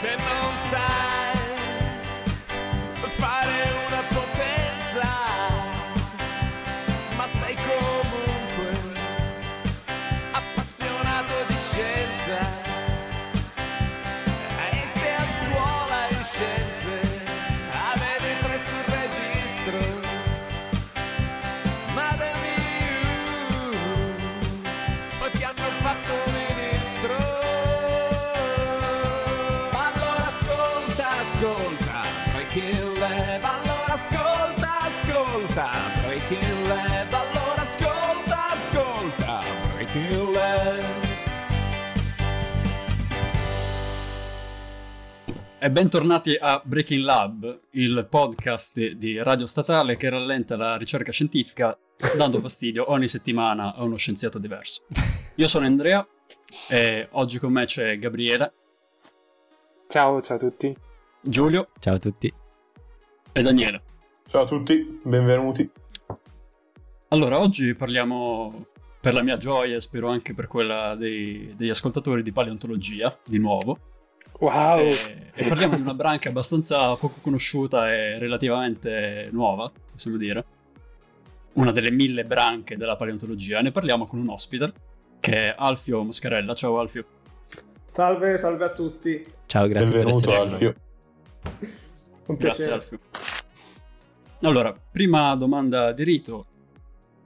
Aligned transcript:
Send 0.00 0.20
Allora 33.90 34.04
ascolta, 34.04 34.80
ascolta, 34.82 35.68
Breaking 36.04 36.66
Lab. 36.68 37.12
Allora 37.12 37.62
ascolta, 37.62 38.50
ascolta, 38.52 39.40
Breaking 39.74 40.32
Lab. 40.32 40.84
E 45.58 45.70
bentornati 45.72 46.36
a 46.40 46.62
Breaking 46.64 47.02
Lab, 47.02 47.60
il 47.70 48.06
podcast 48.08 48.80
di 48.80 49.20
Radio 49.20 49.46
Statale 49.46 49.96
che 49.96 50.08
rallenta 50.08 50.56
la 50.56 50.76
ricerca 50.76 51.10
scientifica 51.10 51.76
dando 52.16 52.38
fastidio 52.40 52.92
ogni 52.92 53.08
settimana 53.08 53.74
a 53.74 53.82
uno 53.82 53.96
scienziato 53.96 54.38
diverso. 54.38 54.84
Io 55.34 55.48
sono 55.48 55.66
Andrea 55.66 56.06
e 56.68 57.08
oggi 57.10 57.40
con 57.40 57.50
me 57.50 57.64
c'è 57.64 57.98
Gabriele, 57.98 58.52
Ciao, 59.88 60.22
ciao 60.22 60.36
a 60.36 60.38
tutti. 60.38 60.76
Giulio 61.20 61.70
Ciao 61.80 61.94
a 61.94 61.98
tutti. 61.98 62.32
E 63.32 63.42
Daniele. 63.42 63.82
Ciao 64.26 64.42
a 64.42 64.46
tutti, 64.46 65.00
benvenuti. 65.02 65.70
Allora, 67.08 67.40
oggi 67.40 67.74
parliamo, 67.74 68.66
per 69.00 69.14
la 69.14 69.22
mia 69.22 69.36
gioia 69.36 69.76
e 69.76 69.80
spero 69.80 70.08
anche 70.08 70.34
per 70.34 70.46
quella 70.46 70.94
dei- 70.94 71.52
degli 71.56 71.68
ascoltatori 71.68 72.22
di 72.22 72.32
paleontologia, 72.32 73.16
di 73.24 73.38
nuovo. 73.38 73.78
Wow! 74.38 74.78
E, 74.78 75.30
e 75.34 75.48
parliamo 75.48 75.76
di 75.76 75.82
una 75.82 75.94
branca 75.94 76.28
abbastanza 76.28 76.94
poco 76.96 77.16
conosciuta 77.20 77.92
e 77.92 78.18
relativamente 78.18 79.28
nuova, 79.32 79.70
possiamo 79.90 80.16
dire. 80.16 80.44
Una 81.54 81.72
delle 81.72 81.90
mille 81.90 82.24
branche 82.24 82.76
della 82.76 82.96
paleontologia. 82.96 83.60
Ne 83.60 83.72
parliamo 83.72 84.06
con 84.06 84.20
un 84.20 84.28
ospite, 84.28 84.72
che 85.18 85.48
è 85.48 85.54
Alfio 85.58 86.04
Mascarella. 86.04 86.54
Ciao 86.54 86.78
Alfio. 86.78 87.04
Salve, 87.86 88.38
salve 88.38 88.64
a 88.64 88.70
tutti. 88.70 89.20
Ciao, 89.46 89.66
grazie 89.66 89.96
Benvenuto 89.96 90.30
per 90.30 90.46
essere 90.46 90.76
con. 92.30 92.34
Un 92.34 92.36
Grazie 92.36 92.64
piacere. 92.64 92.74
Alfio. 92.74 92.98
Allora, 94.42 94.74
prima 94.90 95.34
domanda 95.36 95.92
di 95.92 96.04
rito. 96.04 96.44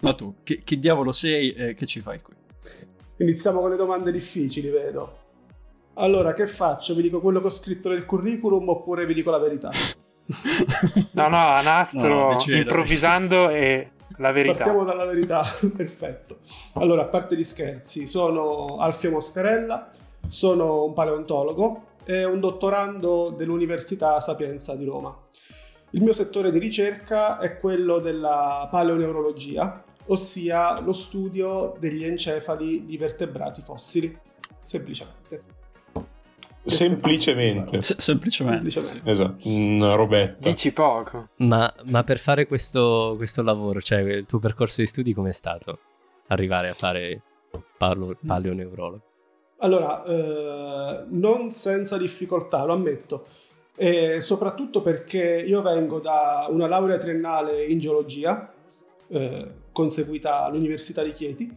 Ma 0.00 0.12
tu, 0.14 0.34
chi, 0.42 0.62
chi 0.64 0.78
diavolo 0.78 1.12
sei 1.12 1.52
e 1.52 1.74
che 1.74 1.86
ci 1.86 2.00
fai 2.00 2.20
qui? 2.20 2.34
Iniziamo 3.18 3.60
con 3.60 3.70
le 3.70 3.76
domande 3.76 4.10
difficili, 4.10 4.68
vedo. 4.68 5.22
Allora, 5.94 6.34
che 6.34 6.46
faccio? 6.46 6.94
Vi 6.94 7.02
dico 7.02 7.20
quello 7.20 7.40
che 7.40 7.46
ho 7.46 7.50
scritto 7.50 7.88
nel 7.88 8.04
curriculum 8.04 8.68
oppure 8.68 9.06
vi 9.06 9.14
dico 9.14 9.30
la 9.30 9.38
verità? 9.38 9.70
No, 11.12 11.28
no, 11.28 11.48
a 11.48 11.60
nastro, 11.60 12.32
No, 12.32 12.38
improvvisando 12.46 13.50
e 13.50 13.90
la 14.16 14.32
verità. 14.32 14.54
Partiamo 14.54 14.84
dalla 14.84 15.04
verità, 15.04 15.44
perfetto. 15.76 16.38
Allora, 16.74 17.02
a 17.02 17.06
parte 17.06 17.36
gli 17.36 17.44
scherzi, 17.44 18.06
sono 18.06 18.78
Alfio 18.78 19.10
Moscarella, 19.10 19.86
sono 20.26 20.84
un 20.84 20.92
paleontologo 20.94 21.82
e 22.04 22.24
un 22.24 22.40
dottorando 22.40 23.30
dell'Università 23.36 24.20
Sapienza 24.20 24.74
di 24.74 24.84
Roma. 24.84 25.14
Il 25.90 26.02
mio 26.02 26.12
settore 26.12 26.50
di 26.50 26.58
ricerca 26.58 27.38
è 27.38 27.56
quello 27.56 27.98
della 27.98 28.66
paleoneurologia, 28.70 29.82
ossia 30.06 30.80
lo 30.80 30.92
studio 30.92 31.76
degli 31.78 32.04
encefali 32.04 32.84
di 32.84 32.96
vertebrati 32.96 33.60
fossili, 33.60 34.18
semplicemente. 34.60 35.42
Semplicemente. 36.64 37.82
Se- 37.82 37.96
semplicemente. 37.98 38.70
Semplicemente. 38.70 39.10
Esatto, 39.10 39.48
una 39.48 39.94
robetta. 39.94 40.48
Dici 40.48 40.72
poco. 40.72 41.28
Ma, 41.36 41.72
ma 41.90 42.02
per 42.02 42.18
fare 42.18 42.46
questo, 42.46 43.14
questo 43.16 43.42
lavoro, 43.42 43.80
cioè 43.80 44.00
il 44.00 44.26
tuo 44.26 44.38
percorso 44.38 44.80
di 44.80 44.86
studi 44.86 45.12
com'è 45.12 45.32
stato? 45.32 45.78
Arrivare 46.28 46.70
a 46.70 46.74
fare 46.74 47.22
palo- 47.76 48.16
paleoneurologo? 48.26 49.02
Allora, 49.58 50.04
eh, 50.04 51.04
non 51.08 51.50
senza 51.50 51.96
difficoltà, 51.96 52.64
lo 52.64 52.72
ammetto, 52.72 53.26
e 53.76 54.20
soprattutto 54.20 54.82
perché 54.82 55.42
io 55.46 55.62
vengo 55.62 56.00
da 56.00 56.46
una 56.50 56.66
laurea 56.66 56.96
triennale 56.96 57.64
in 57.64 57.78
geologia, 57.78 58.52
eh, 59.08 59.50
conseguita 59.72 60.44
all'Università 60.44 61.02
di 61.02 61.12
Chieti, 61.12 61.56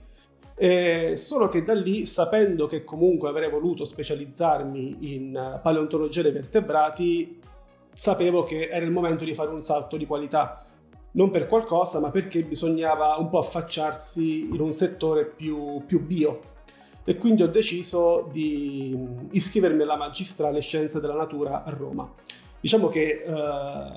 e 0.55 1.15
solo 1.15 1.49
che 1.49 1.63
da 1.63 1.73
lì, 1.73 2.05
sapendo 2.05 2.65
che 2.65 2.83
comunque 2.83 3.29
avrei 3.29 3.49
voluto 3.49 3.85
specializzarmi 3.85 5.13
in 5.13 5.35
eh, 5.35 5.59
paleontologia 5.61 6.21
dei 6.21 6.31
vertebrati, 6.31 7.39
sapevo 7.93 8.43
che 8.43 8.69
era 8.69 8.85
il 8.85 8.91
momento 8.91 9.23
di 9.23 9.33
fare 9.33 9.49
un 9.49 9.61
salto 9.61 9.97
di 9.97 10.05
qualità. 10.05 10.63
Non 11.11 11.29
per 11.31 11.47
qualcosa, 11.47 11.99
ma 11.99 12.11
perché 12.11 12.43
bisognava 12.43 13.15
un 13.17 13.29
po' 13.29 13.39
affacciarsi 13.39 14.49
in 14.51 14.59
un 14.59 14.73
settore 14.73 15.25
più, 15.25 15.83
più 15.85 16.05
bio, 16.05 16.55
e 17.09 17.16
quindi 17.16 17.41
ho 17.41 17.47
deciso 17.47 18.28
di 18.29 18.94
iscrivermi 19.31 19.81
alla 19.81 19.95
magistrale 19.95 20.59
Scienze 20.59 21.00
della 21.00 21.13
Natura 21.13 21.63
a 21.63 21.69
Roma. 21.69 22.13
Diciamo 22.59 22.90
che 22.90 23.23
eh, 23.25 23.91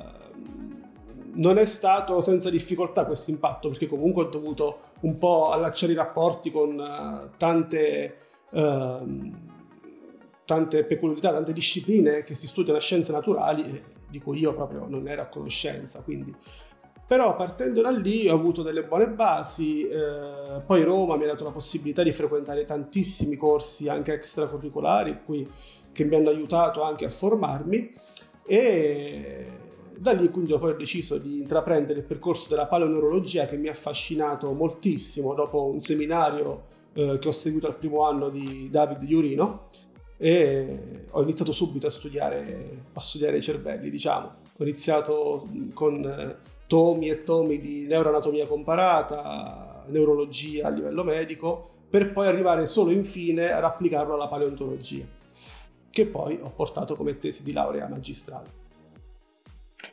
non 1.33 1.59
è 1.59 1.65
stato 1.65 2.21
senza 2.21 2.51
difficoltà 2.51 3.07
questo 3.07 3.33
impatto 3.33 3.69
perché 3.69 3.89
comunque 3.89 4.23
ho 4.23 4.29
dovuto 4.29 4.79
un 5.01 5.19
po' 5.19 5.51
allacciare 5.51 5.91
i 5.91 5.97
rapporti 5.97 6.53
con 6.53 6.79
eh, 6.79 7.37
tante, 7.37 8.17
ehm, 8.49 9.41
tante 10.45 10.85
peculiarità, 10.85 11.33
tante 11.33 11.53
discipline 11.53 12.23
che 12.23 12.37
si 12.37 12.47
studiano 12.47 12.79
a 12.79 12.81
scienze 12.81 13.11
naturali 13.11 13.65
e 13.65 13.83
di 14.09 14.21
cui 14.21 14.39
io 14.39 14.55
proprio 14.55 14.87
non 14.89 15.09
ero 15.09 15.23
a 15.23 15.27
conoscenza. 15.27 16.01
Quindi 16.05 16.33
però 17.11 17.35
partendo 17.35 17.83
da 17.83 17.91
lì 17.91 18.29
ho 18.29 18.35
avuto 18.35 18.63
delle 18.63 18.85
buone 18.85 19.09
basi, 19.09 19.83
eh, 19.83 20.61
poi 20.65 20.85
Roma 20.85 21.17
mi 21.17 21.25
ha 21.25 21.27
dato 21.27 21.43
la 21.43 21.51
possibilità 21.51 22.05
di 22.05 22.13
frequentare 22.13 22.65
tantissimi 22.65 23.37
corsi 23.37 23.89
anche 23.89 24.13
extracurricolari 24.13 25.25
qui, 25.25 25.45
che 25.91 26.05
mi 26.05 26.15
hanno 26.15 26.29
aiutato 26.29 26.85
anche 26.85 27.07
a 27.07 27.11
formarmi 27.11 27.91
e 28.47 29.47
da 29.97 30.13
lì 30.13 30.31
quindi 30.31 30.57
poi 30.57 30.71
ho 30.71 30.77
deciso 30.77 31.19
di 31.19 31.41
intraprendere 31.41 31.99
il 31.99 32.05
percorso 32.05 32.49
della 32.49 32.67
paleoneurologia 32.69 33.45
che 33.45 33.57
mi 33.57 33.67
ha 33.67 33.73
affascinato 33.73 34.53
moltissimo 34.53 35.35
dopo 35.35 35.65
un 35.65 35.81
seminario 35.81 36.67
eh, 36.93 37.19
che 37.19 37.27
ho 37.27 37.33
seguito 37.33 37.67
al 37.67 37.75
primo 37.75 38.07
anno 38.07 38.29
di 38.29 38.69
David 38.71 39.03
Iurino 39.03 39.67
e 40.17 41.07
ho 41.11 41.23
iniziato 41.23 41.51
subito 41.51 41.89
a 41.89 41.91
studiare, 41.91 42.85
a 42.93 43.01
studiare 43.01 43.39
i 43.39 43.43
cervelli, 43.43 43.91
diciamo. 43.91 44.50
Ho 44.61 44.63
iniziato 44.63 45.49
con 45.73 46.05
eh, 46.05 46.37
tomi 46.67 47.09
e 47.09 47.23
tomi 47.23 47.59
di 47.59 47.87
neuroanatomia 47.87 48.47
comparata, 48.47 49.85
neurologia 49.87 50.67
a 50.67 50.71
livello 50.71 51.03
medico, 51.03 51.67
per 51.89 52.13
poi 52.13 52.27
arrivare 52.27 52.67
solo 52.67 52.91
infine 52.91 53.53
ad 53.53 53.65
applicarlo 53.65 54.13
alla 54.13 54.29
paleontologia, 54.29 55.07
che 55.91 56.05
poi 56.05 56.39
ho 56.43 56.51
portato 56.51 56.95
come 56.95 57.17
tesi 57.17 57.43
di 57.43 57.55
laurea 57.55 57.89
magistrale. 57.89 58.59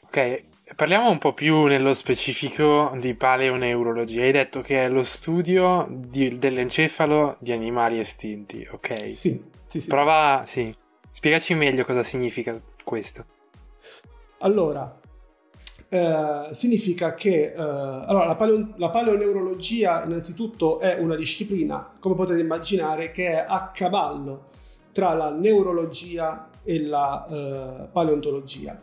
Ok, 0.04 0.44
parliamo 0.76 1.10
un 1.12 1.18
po' 1.18 1.32
più 1.34 1.64
nello 1.64 1.94
specifico 1.94 2.94
di 3.00 3.14
paleoneurologia. 3.14 4.24
Hai 4.24 4.34
detto 4.34 4.60
che 4.60 4.84
è 4.84 4.90
lo 4.90 5.04
studio 5.04 5.88
di- 5.90 6.38
dell'encefalo 6.38 7.38
di 7.40 7.54
animali 7.54 8.00
estinti, 8.00 8.68
ok? 8.70 9.14
Sì, 9.14 9.42
sì, 9.66 9.80
sì. 9.80 9.88
Prova, 9.88 10.44
sì. 10.46 10.76
Spiegaci 11.10 11.54
meglio 11.54 11.86
cosa 11.86 12.04
significa 12.04 12.62
questo. 12.84 13.36
Allora, 14.40 15.00
eh, 15.90 16.48
significa 16.52 17.16
che 17.16 17.54
eh, 17.54 17.60
allora, 17.60 18.26
la, 18.26 18.36
paleo- 18.36 18.74
la 18.76 18.90
paleoneurologia 18.90 20.04
innanzitutto 20.04 20.80
è 20.80 21.00
una 21.00 21.16
disciplina, 21.16 21.90
come 22.00 22.14
potete 22.14 22.40
immaginare, 22.40 23.12
che 23.12 23.30
è 23.30 23.46
a 23.48 23.72
cavallo 23.74 24.46
tra 24.92 25.14
la 25.14 25.32
neurologia 25.32 26.50
e 26.64 26.84
la 26.84 27.28
eh, 27.28 27.88
paleontologia. 27.92 28.80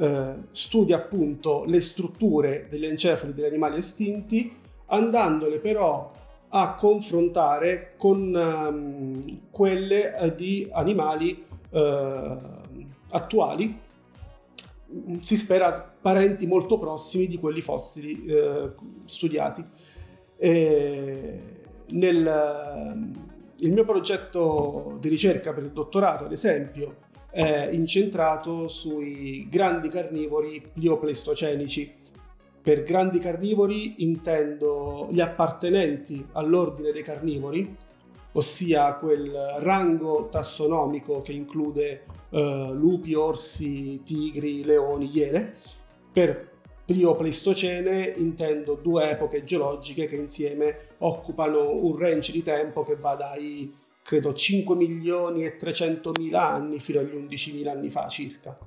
Eh, 0.00 0.34
studia 0.50 0.96
appunto 0.96 1.64
le 1.64 1.80
strutture 1.80 2.66
degli 2.68 2.86
encefali 2.86 3.34
degli 3.34 3.44
animali 3.44 3.78
estinti, 3.78 4.56
andandole 4.86 5.58
però 5.60 6.10
a 6.50 6.74
confrontare 6.74 7.94
con 7.96 8.34
ehm, 8.34 9.50
quelle 9.50 10.32
di 10.34 10.68
animali 10.72 11.44
eh, 11.70 12.36
attuali 13.10 13.86
si 15.20 15.36
spera 15.36 15.96
parenti 16.00 16.46
molto 16.46 16.78
prossimi 16.78 17.26
di 17.26 17.38
quelli 17.38 17.60
fossili 17.60 18.24
eh, 18.24 18.70
studiati. 19.04 19.64
Nel, 21.90 22.22
il 23.58 23.72
mio 23.72 23.84
progetto 23.84 24.96
di 25.00 25.08
ricerca 25.08 25.52
per 25.52 25.64
il 25.64 25.72
dottorato, 25.72 26.24
ad 26.24 26.32
esempio, 26.32 27.06
è 27.30 27.68
incentrato 27.72 28.68
sui 28.68 29.48
grandi 29.50 29.88
carnivori 29.88 30.62
pliopleistocenici. 30.72 31.92
Per 32.62 32.82
grandi 32.82 33.18
carnivori 33.18 34.02
intendo 34.02 35.08
gli 35.10 35.20
appartenenti 35.20 36.26
all'ordine 36.32 36.92
dei 36.92 37.02
carnivori, 37.02 37.76
ossia 38.32 38.94
quel 38.94 39.32
rango 39.58 40.28
tassonomico 40.30 41.22
che 41.22 41.32
include 41.32 42.02
uh, 42.30 42.72
lupi, 42.72 43.14
orsi, 43.14 44.02
tigri, 44.04 44.64
leoni, 44.64 45.10
iene. 45.12 45.52
Per 46.12 46.56
Pliopleistocene 46.88 48.14
intendo 48.16 48.74
due 48.74 49.10
epoche 49.10 49.44
geologiche 49.44 50.06
che 50.06 50.16
insieme 50.16 50.94
occupano 51.00 51.70
un 51.70 51.98
range 51.98 52.32
di 52.32 52.42
tempo 52.42 52.82
che 52.82 52.96
va 52.96 53.14
dai 53.14 53.76
credo 54.02 54.32
5 54.32 54.74
milioni 54.74 55.44
e 55.44 55.56
300 55.56 56.12
mila 56.18 56.48
anni 56.48 56.78
fino 56.78 57.00
agli 57.00 57.14
11 57.14 57.52
mila 57.52 57.72
anni 57.72 57.90
fa 57.90 58.08
circa. 58.08 58.58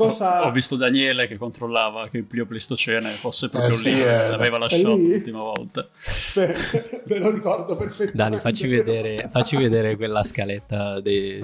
Cosa... 0.00 0.46
Ho 0.46 0.50
visto 0.50 0.76
Daniele 0.76 1.26
che 1.26 1.36
controllava 1.36 2.08
che 2.08 2.18
il 2.18 2.24
Pliopleistocene 2.24 3.10
fosse 3.10 3.50
proprio 3.50 3.76
eh, 3.76 3.82
lì, 3.82 3.90
sì, 3.90 4.00
eh. 4.00 4.28
l'aveva 4.28 4.56
lasciato 4.56 4.96
l'ultima 4.96 5.40
volta. 5.40 5.86
Me 7.04 7.18
lo 7.18 7.30
ricordo 7.30 7.76
perfettamente. 7.76 8.16
Dani, 8.16 8.36
facci 8.38 8.66
vedere, 8.66 9.28
facci 9.28 9.56
vedere 9.56 9.96
quella 9.96 10.22
scaletta 10.22 11.00
dei, 11.00 11.42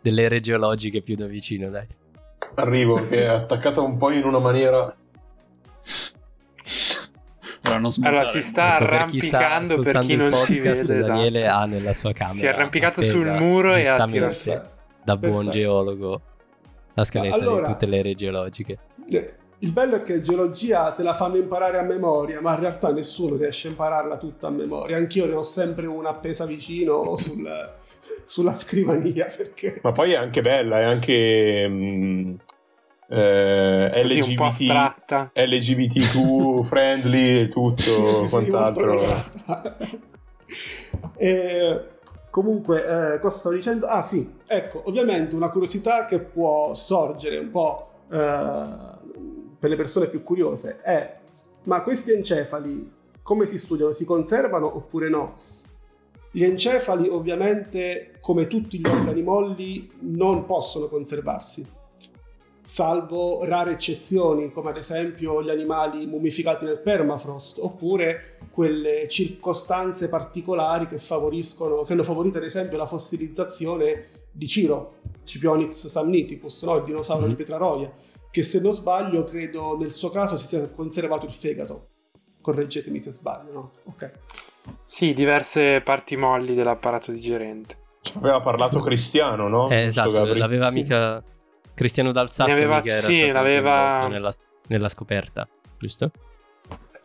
delle 0.00 0.22
ere 0.22 0.40
geologiche 0.40 1.02
più 1.02 1.16
da 1.16 1.26
vicino, 1.26 1.68
dai. 1.68 1.86
Arrivo, 2.54 2.94
che 2.94 3.24
è 3.24 3.26
attaccata 3.26 3.82
un 3.82 3.96
po' 3.98 4.10
in 4.10 4.24
una 4.24 4.38
maniera... 4.38 4.96
Allora, 7.70 8.30
si 8.30 8.40
sta 8.40 8.76
ecco, 8.76 8.84
arrampicando 8.84 9.80
per 9.80 9.98
chi, 9.98 10.14
non 10.14 10.32
si 10.32 10.58
vede. 10.58 11.00
Daniele 11.00 11.40
esatto. 11.40 11.56
ha 11.58 11.66
nella 11.66 11.92
sua 11.92 12.12
camera. 12.12 12.38
Si 12.38 12.46
è 12.46 12.48
arrampicato 12.48 13.02
sul 13.02 13.26
muro 13.26 13.74
e 13.74 13.86
ha 13.86 14.06
tirato. 14.06 14.76
Da 15.04 15.16
buon 15.18 15.50
geologo 15.50 16.22
la 16.98 17.04
scaletta 17.04 17.34
allora, 17.34 17.66
di 17.66 17.72
tutte 17.72 17.86
le 17.86 17.98
ere 17.98 18.14
geologiche. 18.14 18.78
Il 19.60 19.72
bello 19.72 19.96
è 19.96 20.02
che 20.02 20.20
geologia 20.20 20.92
te 20.92 21.02
la 21.02 21.14
fanno 21.14 21.36
imparare 21.36 21.78
a 21.78 21.82
memoria, 21.82 22.40
ma 22.40 22.54
in 22.54 22.60
realtà 22.60 22.92
nessuno 22.92 23.36
riesce 23.36 23.68
a 23.68 23.70
impararla 23.70 24.16
tutta 24.16 24.48
a 24.48 24.50
memoria. 24.50 24.96
Anch'io 24.96 25.26
ne 25.26 25.34
ho 25.34 25.42
sempre 25.42 25.86
una 25.86 26.10
appesa 26.10 26.46
vicino 26.46 27.16
sul, 27.18 27.74
sulla 28.26 28.54
scrivania. 28.54 29.26
Perché... 29.26 29.80
Ma 29.82 29.92
poi 29.92 30.12
è 30.12 30.16
anche 30.16 30.42
bella, 30.42 30.80
è 30.80 30.84
anche... 30.84 31.68
Mh, 31.68 32.36
eh, 33.10 34.02
LGBT, 34.04 35.30
LGBTQ 35.32 36.62
friendly 36.68 37.40
e 37.40 37.48
tutto 37.48 38.24
sì, 38.24 38.28
quant'altro. 38.28 38.98
Sì, 40.46 41.16
eh, 41.16 41.97
comunque, 42.40 43.14
eh, 43.14 43.18
cosa 43.18 43.36
stavo 43.36 43.56
dicendo? 43.56 43.86
Ah 43.86 44.00
sì, 44.00 44.32
ecco, 44.46 44.82
ovviamente 44.86 45.34
una 45.34 45.50
curiosità 45.50 46.04
che 46.04 46.20
può 46.20 46.72
sorgere 46.72 47.38
un 47.38 47.50
po' 47.50 47.88
eh, 48.10 48.68
per 49.58 49.70
le 49.70 49.76
persone 49.76 50.06
più 50.06 50.22
curiose 50.22 50.80
è 50.82 51.16
ma 51.64 51.82
questi 51.82 52.12
encefali 52.12 52.92
come 53.22 53.44
si 53.44 53.58
studiano? 53.58 53.90
Si 53.90 54.04
conservano 54.04 54.74
oppure 54.74 55.10
no? 55.10 55.34
Gli 56.30 56.44
encefali 56.44 57.08
ovviamente, 57.08 58.12
come 58.20 58.46
tutti 58.46 58.78
gli 58.78 58.86
organi 58.86 59.22
molli, 59.22 59.90
non 60.00 60.44
possono 60.44 60.86
conservarsi, 60.86 61.66
salvo 62.68 63.44
rare 63.44 63.72
eccezioni, 63.72 64.52
come 64.52 64.68
ad 64.68 64.76
esempio 64.76 65.42
gli 65.42 65.48
animali 65.48 66.06
mummificati 66.06 66.66
nel 66.66 66.78
permafrost, 66.78 67.60
oppure 67.62 68.36
quelle 68.50 69.08
circostanze 69.08 70.10
particolari 70.10 70.84
che 70.84 70.98
favoriscono, 70.98 71.82
che 71.84 71.94
hanno 71.94 72.02
favorito 72.02 72.36
ad 72.36 72.44
esempio 72.44 72.76
la 72.76 72.84
fossilizzazione 72.84 74.26
di 74.30 74.46
Ciro, 74.46 74.96
Cipionix 75.24 75.86
samniticus, 75.86 76.62
no? 76.64 76.76
il 76.76 76.84
dinosauro 76.84 77.22
mm-hmm. 77.22 77.30
di 77.30 77.36
Petraroia, 77.36 77.92
che 78.30 78.42
se 78.42 78.60
non 78.60 78.74
sbaglio 78.74 79.24
credo 79.24 79.78
nel 79.78 79.90
suo 79.90 80.10
caso 80.10 80.36
si 80.36 80.48
sia 80.48 80.68
conservato 80.68 81.24
il 81.24 81.32
fegato. 81.32 81.88
Correggetemi 82.42 83.00
se 83.00 83.10
sbaglio, 83.10 83.52
no? 83.52 83.70
Ok. 83.84 84.12
Sì, 84.84 85.14
diverse 85.14 85.80
parti 85.80 86.16
molli 86.16 86.54
dell'apparato 86.54 87.12
digerente. 87.12 87.76
Ci 88.02 88.12
aveva 88.18 88.40
parlato 88.40 88.78
Cristiano, 88.78 89.48
no? 89.48 89.70
Eh, 89.70 89.84
esatto, 89.84 90.34
l'aveva 90.34 90.68
sì. 90.68 90.74
mica... 90.74 91.24
Cristiano 91.78 92.10
dal 92.10 92.28
Sasso 92.28 92.50
aveva... 92.50 92.80
che 92.80 92.90
era 92.90 93.06
sì, 93.06 93.18
stato 93.18 93.32
l'aveva... 93.34 94.08
nella, 94.08 94.34
nella 94.66 94.88
scoperta, 94.88 95.48
giusto? 95.78 96.10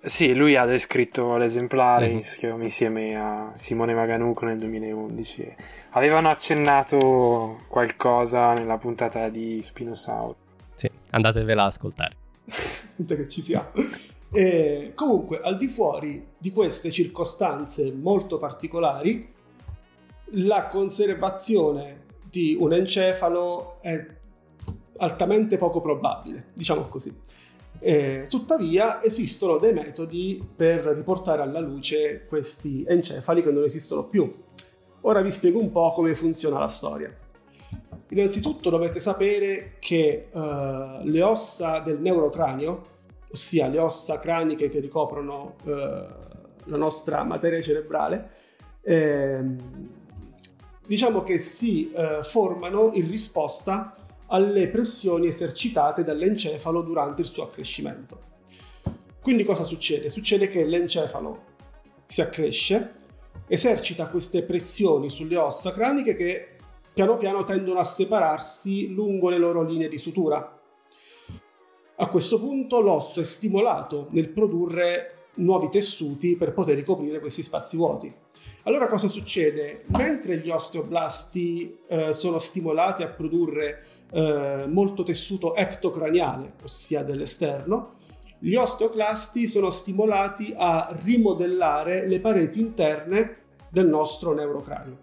Sì, 0.03 0.33
lui 0.33 0.55
ha 0.55 0.65
descritto 0.65 1.37
l'esemplare 1.37 2.09
mm. 2.11 2.17
insieme 2.59 3.15
a 3.15 3.51
Simone 3.53 3.93
Maganuco 3.93 4.45
nel 4.45 4.57
2011. 4.57 5.55
Avevano 5.91 6.31
accennato 6.31 7.59
qualcosa 7.67 8.53
nella 8.53 8.79
puntata 8.79 9.29
di 9.29 9.61
Spinosauro. 9.61 10.35
Sì, 10.73 10.89
andatevela 11.11 11.61
a 11.61 11.67
ascoltare. 11.67 12.15
Già 12.95 13.15
che 13.15 13.29
ci 13.29 13.43
siamo. 13.43 13.69
E 14.31 14.93
comunque, 14.95 15.39
al 15.39 15.55
di 15.55 15.67
fuori 15.67 16.29
di 16.35 16.49
queste 16.49 16.89
circostanze 16.89 17.91
molto 17.91 18.39
particolari, 18.39 19.31
la 20.31 20.65
conservazione 20.65 22.05
di 22.27 22.57
un 22.59 22.73
encefalo 22.73 23.79
è 23.79 24.21
altamente 24.97 25.57
poco 25.57 25.81
probabile, 25.81 26.47
diciamo 26.53 26.87
così. 26.87 27.15
E, 27.79 28.27
tuttavia 28.29 29.03
esistono 29.03 29.57
dei 29.57 29.73
metodi 29.73 30.41
per 30.55 30.85
riportare 30.85 31.41
alla 31.41 31.59
luce 31.59 32.25
questi 32.25 32.85
encefali 32.87 33.43
che 33.43 33.51
non 33.51 33.63
esistono 33.63 34.05
più. 34.05 34.31
Ora 35.01 35.21
vi 35.21 35.31
spiego 35.31 35.59
un 35.59 35.71
po' 35.71 35.91
come 35.91 36.15
funziona 36.15 36.59
la 36.59 36.67
storia. 36.67 37.13
Innanzitutto 38.09 38.69
dovete 38.69 38.99
sapere 38.99 39.75
che 39.79 40.27
uh, 40.31 41.03
le 41.03 41.21
ossa 41.21 41.79
del 41.79 41.99
neurocranio, 41.99 42.85
ossia 43.31 43.67
le 43.67 43.79
ossa 43.79 44.19
craniche 44.19 44.69
che 44.69 44.79
ricoprono 44.79 45.55
eh, 45.65 46.07
la 46.65 46.77
nostra 46.77 47.23
materia 47.23 47.59
cerebrale, 47.59 48.29
eh, 48.83 49.43
diciamo 50.85 51.23
che 51.23 51.39
si 51.39 51.91
eh, 51.91 52.19
formano 52.21 52.91
in 52.93 53.07
risposta 53.07 53.95
alle 54.33 54.67
pressioni 54.67 55.27
esercitate 55.27 56.03
dall'encefalo 56.03 56.81
durante 56.81 57.21
il 57.21 57.27
suo 57.27 57.43
accrescimento. 57.43 58.31
Quindi 59.21 59.43
cosa 59.43 59.63
succede? 59.63 60.09
Succede 60.09 60.47
che 60.47 60.65
l'encefalo 60.65 61.51
si 62.05 62.21
accresce, 62.21 62.95
esercita 63.47 64.07
queste 64.07 64.43
pressioni 64.43 65.09
sulle 65.09 65.37
ossa 65.37 65.71
craniche 65.71 66.15
che 66.15 66.47
piano 66.93 67.17
piano 67.17 67.43
tendono 67.43 67.79
a 67.79 67.83
separarsi 67.83 68.87
lungo 68.87 69.29
le 69.29 69.37
loro 69.37 69.63
linee 69.63 69.87
di 69.87 69.97
sutura, 69.99 70.59
a 71.95 72.07
questo 72.07 72.39
punto 72.39 72.81
l'osso 72.81 73.19
è 73.19 73.23
stimolato 73.23 74.07
nel 74.11 74.29
produrre 74.29 75.27
nuovi 75.35 75.69
tessuti 75.69 76.35
per 76.35 76.53
poter 76.53 76.75
ricoprire 76.75 77.19
questi 77.19 77.43
spazi 77.43 77.77
vuoti. 77.77 78.13
Allora 78.65 78.87
cosa 78.87 79.09
succede? 79.09 79.83
Mentre 79.87 80.37
gli 80.37 80.49
osteoblasti 80.49 81.79
eh, 81.85 82.13
sono 82.13 82.39
stimolati 82.39 83.03
a 83.03 83.09
produrre 83.09 83.83
eh, 84.09 84.65
molto 84.69 85.03
tessuto 85.03 85.53
ectocraniale, 85.53 86.53
ossia 86.63 87.03
dell'esterno, 87.03 87.95
gli 88.39 88.55
osteoclasti 88.55 89.47
sono 89.47 89.69
stimolati 89.69 90.53
a 90.55 90.97
rimodellare 91.03 92.07
le 92.07 92.21
pareti 92.21 92.61
interne 92.61 93.37
del 93.69 93.87
nostro 93.87 94.33
neurocranio. 94.33 94.97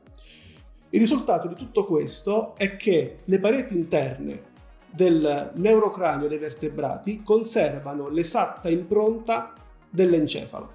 Il 0.88 1.00
risultato 1.00 1.46
di 1.46 1.54
tutto 1.54 1.84
questo 1.84 2.56
è 2.56 2.76
che 2.76 3.18
le 3.22 3.38
pareti 3.40 3.76
interne 3.76 4.42
del 4.90 5.52
neurocranio 5.54 6.28
dei 6.28 6.38
vertebrati 6.38 7.22
conservano 7.22 8.08
l'esatta 8.08 8.70
impronta 8.70 9.52
dell'encefalo. 9.90 10.74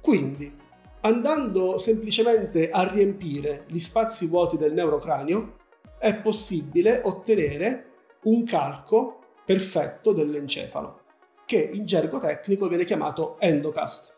Quindi, 0.00 0.66
andando 1.00 1.78
semplicemente 1.78 2.70
a 2.70 2.86
riempire 2.86 3.64
gli 3.68 3.78
spazi 3.78 4.26
vuoti 4.26 4.56
del 4.56 4.72
neurocranio, 4.72 5.56
è 5.98 6.14
possibile 6.16 7.00
ottenere 7.04 7.84
un 8.24 8.44
calco 8.44 9.18
perfetto 9.44 10.12
dell'encefalo, 10.12 11.00
che 11.44 11.70
in 11.72 11.86
gergo 11.86 12.18
tecnico 12.18 12.68
viene 12.68 12.84
chiamato 12.84 13.36
endocast. 13.38 14.16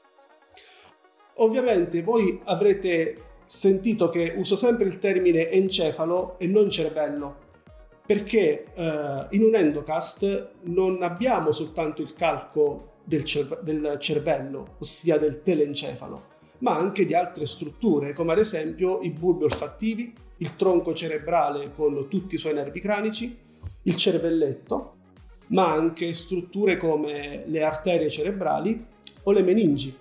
Ovviamente 1.36 2.02
voi 2.02 2.40
avrete 2.44 3.28
sentito 3.44 4.08
che 4.08 4.34
uso 4.36 4.56
sempre 4.56 4.84
il 4.84 4.98
termine 4.98 5.48
encefalo 5.48 6.38
e 6.38 6.46
non 6.46 6.68
cervello, 6.70 7.48
perché 8.04 8.72
eh, 8.74 9.26
in 9.30 9.42
un 9.42 9.54
endocast 9.54 10.50
non 10.62 11.02
abbiamo 11.02 11.52
soltanto 11.52 12.02
il 12.02 12.12
calco 12.14 12.98
del, 13.04 13.24
cer- 13.24 13.62
del 13.62 13.96
cervello, 13.98 14.74
ossia 14.80 15.18
del 15.18 15.42
telencefalo, 15.42 16.29
ma 16.60 16.76
anche 16.76 17.04
di 17.04 17.14
altre 17.14 17.46
strutture, 17.46 18.12
come 18.12 18.32
ad 18.32 18.38
esempio 18.38 19.00
i 19.00 19.10
bulbi 19.10 19.44
olfattivi, 19.44 20.12
il 20.38 20.56
tronco 20.56 20.94
cerebrale 20.94 21.72
con 21.72 22.06
tutti 22.08 22.34
i 22.36 22.38
suoi 22.38 22.54
nervi 22.54 22.80
cranici, 22.80 23.36
il 23.82 23.96
cervelletto, 23.96 24.94
ma 25.48 25.72
anche 25.72 26.12
strutture 26.12 26.76
come 26.76 27.44
le 27.46 27.62
arterie 27.62 28.08
cerebrali 28.08 28.86
o 29.24 29.32
le 29.32 29.42
meningi, 29.42 29.94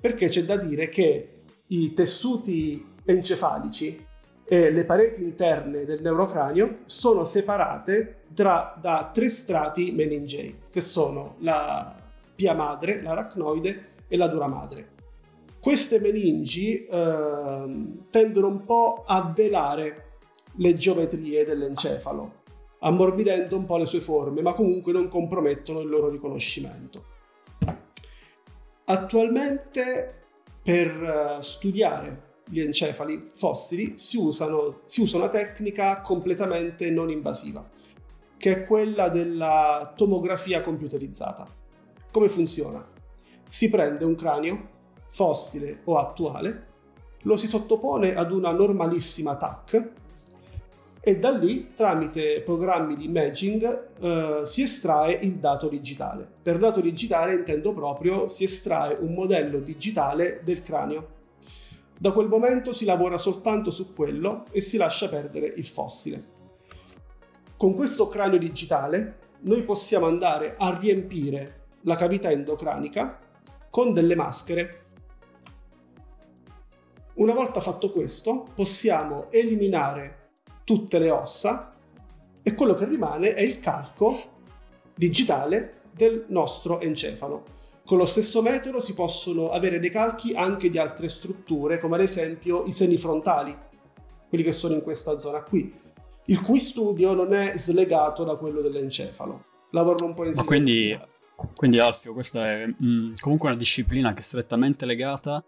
perché 0.00 0.28
c'è 0.28 0.44
da 0.44 0.56
dire 0.56 0.88
che 0.88 1.28
i 1.68 1.92
tessuti 1.92 2.84
encefalici 3.04 4.06
e 4.44 4.70
le 4.70 4.84
pareti 4.84 5.22
interne 5.22 5.84
del 5.84 6.02
neurocranio 6.02 6.80
sono 6.84 7.24
separate 7.24 8.24
tra, 8.34 8.76
da 8.80 9.10
tre 9.12 9.28
strati 9.28 9.92
meningei, 9.92 10.58
che 10.70 10.80
sono 10.80 11.36
la 11.38 11.94
pia 12.34 12.54
madre, 12.54 13.00
l'aracnoide 13.02 13.90
e 14.08 14.16
la 14.16 14.26
dura 14.26 14.48
madre. 14.48 14.90
Queste 15.62 16.00
meningi 16.00 16.84
eh, 16.86 17.64
tendono 18.10 18.48
un 18.48 18.64
po' 18.64 19.04
a 19.06 19.32
velare 19.32 20.16
le 20.56 20.74
geometrie 20.74 21.44
dell'encefalo, 21.44 22.42
ammorbidendo 22.80 23.56
un 23.56 23.64
po' 23.64 23.76
le 23.76 23.86
sue 23.86 24.00
forme, 24.00 24.42
ma 24.42 24.54
comunque 24.54 24.92
non 24.92 25.06
compromettono 25.06 25.78
il 25.78 25.88
loro 25.88 26.08
riconoscimento. 26.08 27.04
Attualmente 28.86 30.22
per 30.64 30.88
eh, 31.38 31.42
studiare 31.42 32.22
gli 32.48 32.58
encefali 32.58 33.28
fossili 33.32 33.92
si, 33.94 34.16
usano, 34.16 34.80
si 34.84 35.02
usa 35.02 35.16
una 35.16 35.28
tecnica 35.28 36.00
completamente 36.00 36.90
non 36.90 37.08
invasiva, 37.08 37.64
che 38.36 38.50
è 38.52 38.64
quella 38.64 39.08
della 39.08 39.92
tomografia 39.94 40.60
computerizzata. 40.60 41.46
Come 42.10 42.28
funziona? 42.28 42.84
Si 43.48 43.70
prende 43.70 44.04
un 44.04 44.16
cranio, 44.16 44.71
fossile 45.12 45.80
o 45.84 45.98
attuale, 45.98 46.66
lo 47.22 47.36
si 47.36 47.46
sottopone 47.46 48.14
ad 48.14 48.32
una 48.32 48.50
normalissima 48.50 49.36
TAC 49.36 49.90
e 51.04 51.18
da 51.18 51.30
lì, 51.30 51.72
tramite 51.74 52.40
programmi 52.42 52.96
di 52.96 53.06
imaging, 53.06 53.88
eh, 54.00 54.40
si 54.44 54.62
estrae 54.62 55.18
il 55.22 55.34
dato 55.34 55.68
digitale. 55.68 56.26
Per 56.40 56.58
dato 56.58 56.80
digitale 56.80 57.34
intendo 57.34 57.74
proprio 57.74 58.26
si 58.26 58.44
estrae 58.44 58.96
un 59.00 59.12
modello 59.12 59.58
digitale 59.58 60.40
del 60.44 60.62
cranio. 60.62 61.08
Da 61.98 62.12
quel 62.12 62.28
momento 62.28 62.72
si 62.72 62.84
lavora 62.84 63.18
soltanto 63.18 63.70
su 63.70 63.92
quello 63.92 64.44
e 64.50 64.60
si 64.60 64.76
lascia 64.76 65.08
perdere 65.08 65.52
il 65.56 65.66
fossile. 65.66 66.24
Con 67.56 67.74
questo 67.74 68.08
cranio 68.08 68.38
digitale 68.38 69.18
noi 69.40 69.62
possiamo 69.64 70.06
andare 70.06 70.54
a 70.56 70.76
riempire 70.78 71.60
la 71.82 71.96
cavità 71.96 72.30
endocranica 72.30 73.18
con 73.70 73.92
delle 73.92 74.14
maschere. 74.14 74.81
Una 77.14 77.34
volta 77.34 77.60
fatto 77.60 77.90
questo, 77.90 78.46
possiamo 78.54 79.26
eliminare 79.30 80.30
tutte 80.64 80.98
le 80.98 81.10
ossa 81.10 81.74
e 82.42 82.54
quello 82.54 82.72
che 82.74 82.86
rimane 82.86 83.34
è 83.34 83.42
il 83.42 83.60
calco 83.60 84.18
digitale 84.94 85.82
del 85.92 86.24
nostro 86.28 86.80
encefalo. 86.80 87.60
Con 87.84 87.98
lo 87.98 88.06
stesso 88.06 88.40
metodo 88.40 88.80
si 88.80 88.94
possono 88.94 89.50
avere 89.50 89.78
dei 89.78 89.90
calchi 89.90 90.32
anche 90.34 90.70
di 90.70 90.78
altre 90.78 91.08
strutture, 91.08 91.78
come 91.78 91.96
ad 91.96 92.00
esempio 92.00 92.64
i 92.64 92.72
seni 92.72 92.96
frontali, 92.96 93.54
quelli 94.28 94.44
che 94.44 94.52
sono 94.52 94.74
in 94.74 94.82
questa 94.82 95.18
zona 95.18 95.42
qui, 95.42 95.70
il 96.26 96.40
cui 96.40 96.58
studio 96.58 97.12
non 97.12 97.34
è 97.34 97.54
slegato 97.56 98.24
da 98.24 98.36
quello 98.36 98.62
dell'encefalo. 98.62 99.44
Lavorano 99.72 100.06
un 100.06 100.14
po' 100.14 100.24
insieme. 100.24 100.46
Quindi, 100.46 100.98
quindi 101.54 101.78
Alfio, 101.78 102.14
questa 102.14 102.50
è 102.50 102.66
mh, 102.66 102.74
mm, 102.84 103.12
comunque 103.18 103.48
una 103.48 103.58
disciplina 103.58 104.14
che 104.14 104.20
è 104.20 104.22
strettamente 104.22 104.86
legata 104.86 105.44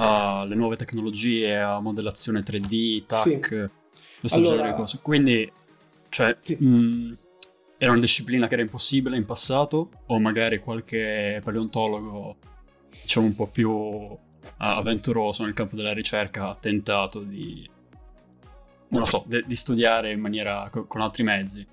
alle 0.00 0.54
nuove 0.54 0.76
tecnologie, 0.76 1.58
a 1.58 1.80
modellazione 1.80 2.42
3D, 2.42 3.04
TAC. 3.06 3.46
Sì 3.46 3.86
questo 4.20 4.38
allora, 4.38 4.56
genere 4.56 4.70
di 4.70 4.76
cose. 4.76 4.98
Quindi, 5.02 5.52
cioè, 6.08 6.36
sì. 6.40 6.56
mh, 6.58 6.66
mm, 6.66 7.12
era 7.78 7.92
una 7.92 8.00
disciplina 8.00 8.48
che 8.48 8.54
era 8.54 8.62
impossibile 8.62 9.16
in 9.16 9.24
passato, 9.24 9.90
o 10.06 10.18
magari 10.18 10.58
qualche 10.58 11.40
paleontologo, 11.42 12.36
diciamo 13.02 13.26
un 13.26 13.34
po' 13.34 13.46
più 13.46 14.16
avventuroso 14.60 15.44
nel 15.44 15.54
campo 15.54 15.76
della 15.76 15.92
ricerca, 15.92 16.48
ha 16.48 16.56
tentato 16.58 17.20
di, 17.20 17.68
non 18.88 19.00
lo 19.00 19.06
so, 19.06 19.24
de- 19.26 19.44
di 19.46 19.54
studiare 19.54 20.10
in 20.10 20.20
maniera 20.20 20.68
co- 20.70 20.86
con 20.86 21.00
altri 21.00 21.22
mezzi. 21.22 21.66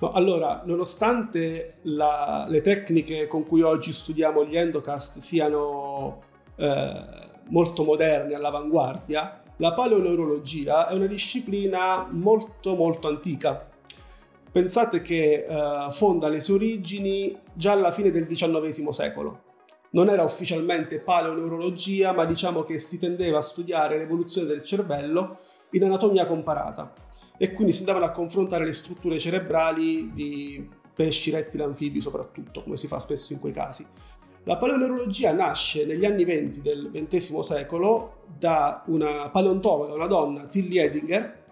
No, 0.00 0.12
allora, 0.12 0.62
nonostante 0.66 1.78
la, 1.82 2.44
le 2.48 2.60
tecniche 2.60 3.28
con 3.28 3.46
cui 3.46 3.62
oggi 3.62 3.92
studiamo 3.92 4.44
gli 4.44 4.56
endocast 4.56 5.18
siano 5.18 6.22
eh, 6.56 7.30
molto 7.48 7.84
moderne, 7.84 8.34
all'avanguardia, 8.34 9.42
la 9.56 9.72
paleoneurologia 9.72 10.88
è 10.88 10.94
una 10.94 11.06
disciplina 11.06 12.06
molto 12.10 12.74
molto 12.74 13.08
antica. 13.08 13.68
Pensate 14.50 15.02
che 15.02 15.46
eh, 15.48 15.86
fonda 15.90 16.28
le 16.28 16.40
sue 16.40 16.54
origini 16.54 17.38
già 17.52 17.72
alla 17.72 17.90
fine 17.90 18.10
del 18.10 18.26
XIX 18.26 18.88
secolo. 18.88 19.50
Non 19.90 20.08
era 20.08 20.24
ufficialmente 20.24 21.00
paleoneurologia, 21.00 22.12
ma 22.12 22.24
diciamo 22.24 22.62
che 22.62 22.78
si 22.78 22.98
tendeva 22.98 23.38
a 23.38 23.42
studiare 23.42 23.98
l'evoluzione 23.98 24.46
del 24.46 24.62
cervello 24.62 25.38
in 25.70 25.84
anatomia 25.84 26.24
comparata 26.24 26.92
e 27.36 27.52
quindi 27.52 27.72
si 27.72 27.80
andavano 27.80 28.06
a 28.06 28.10
confrontare 28.10 28.64
le 28.64 28.72
strutture 28.72 29.18
cerebrali 29.18 30.12
di 30.12 30.68
pesci, 30.94 31.30
rettili, 31.30 31.62
anfibi 31.62 32.00
soprattutto, 32.00 32.62
come 32.62 32.76
si 32.76 32.86
fa 32.86 32.98
spesso 32.98 33.32
in 33.32 33.40
quei 33.40 33.52
casi. 33.52 33.86
La 34.44 34.56
paleoneurologia 34.56 35.32
nasce 35.32 35.86
negli 35.86 36.04
anni 36.04 36.24
20 36.24 36.62
del 36.62 36.90
XX 36.92 37.38
secolo 37.38 38.24
da 38.36 38.82
una 38.86 39.30
paleontologa, 39.30 39.94
una 39.94 40.08
donna, 40.08 40.46
Tilly 40.46 40.78
Edinger, 40.78 41.44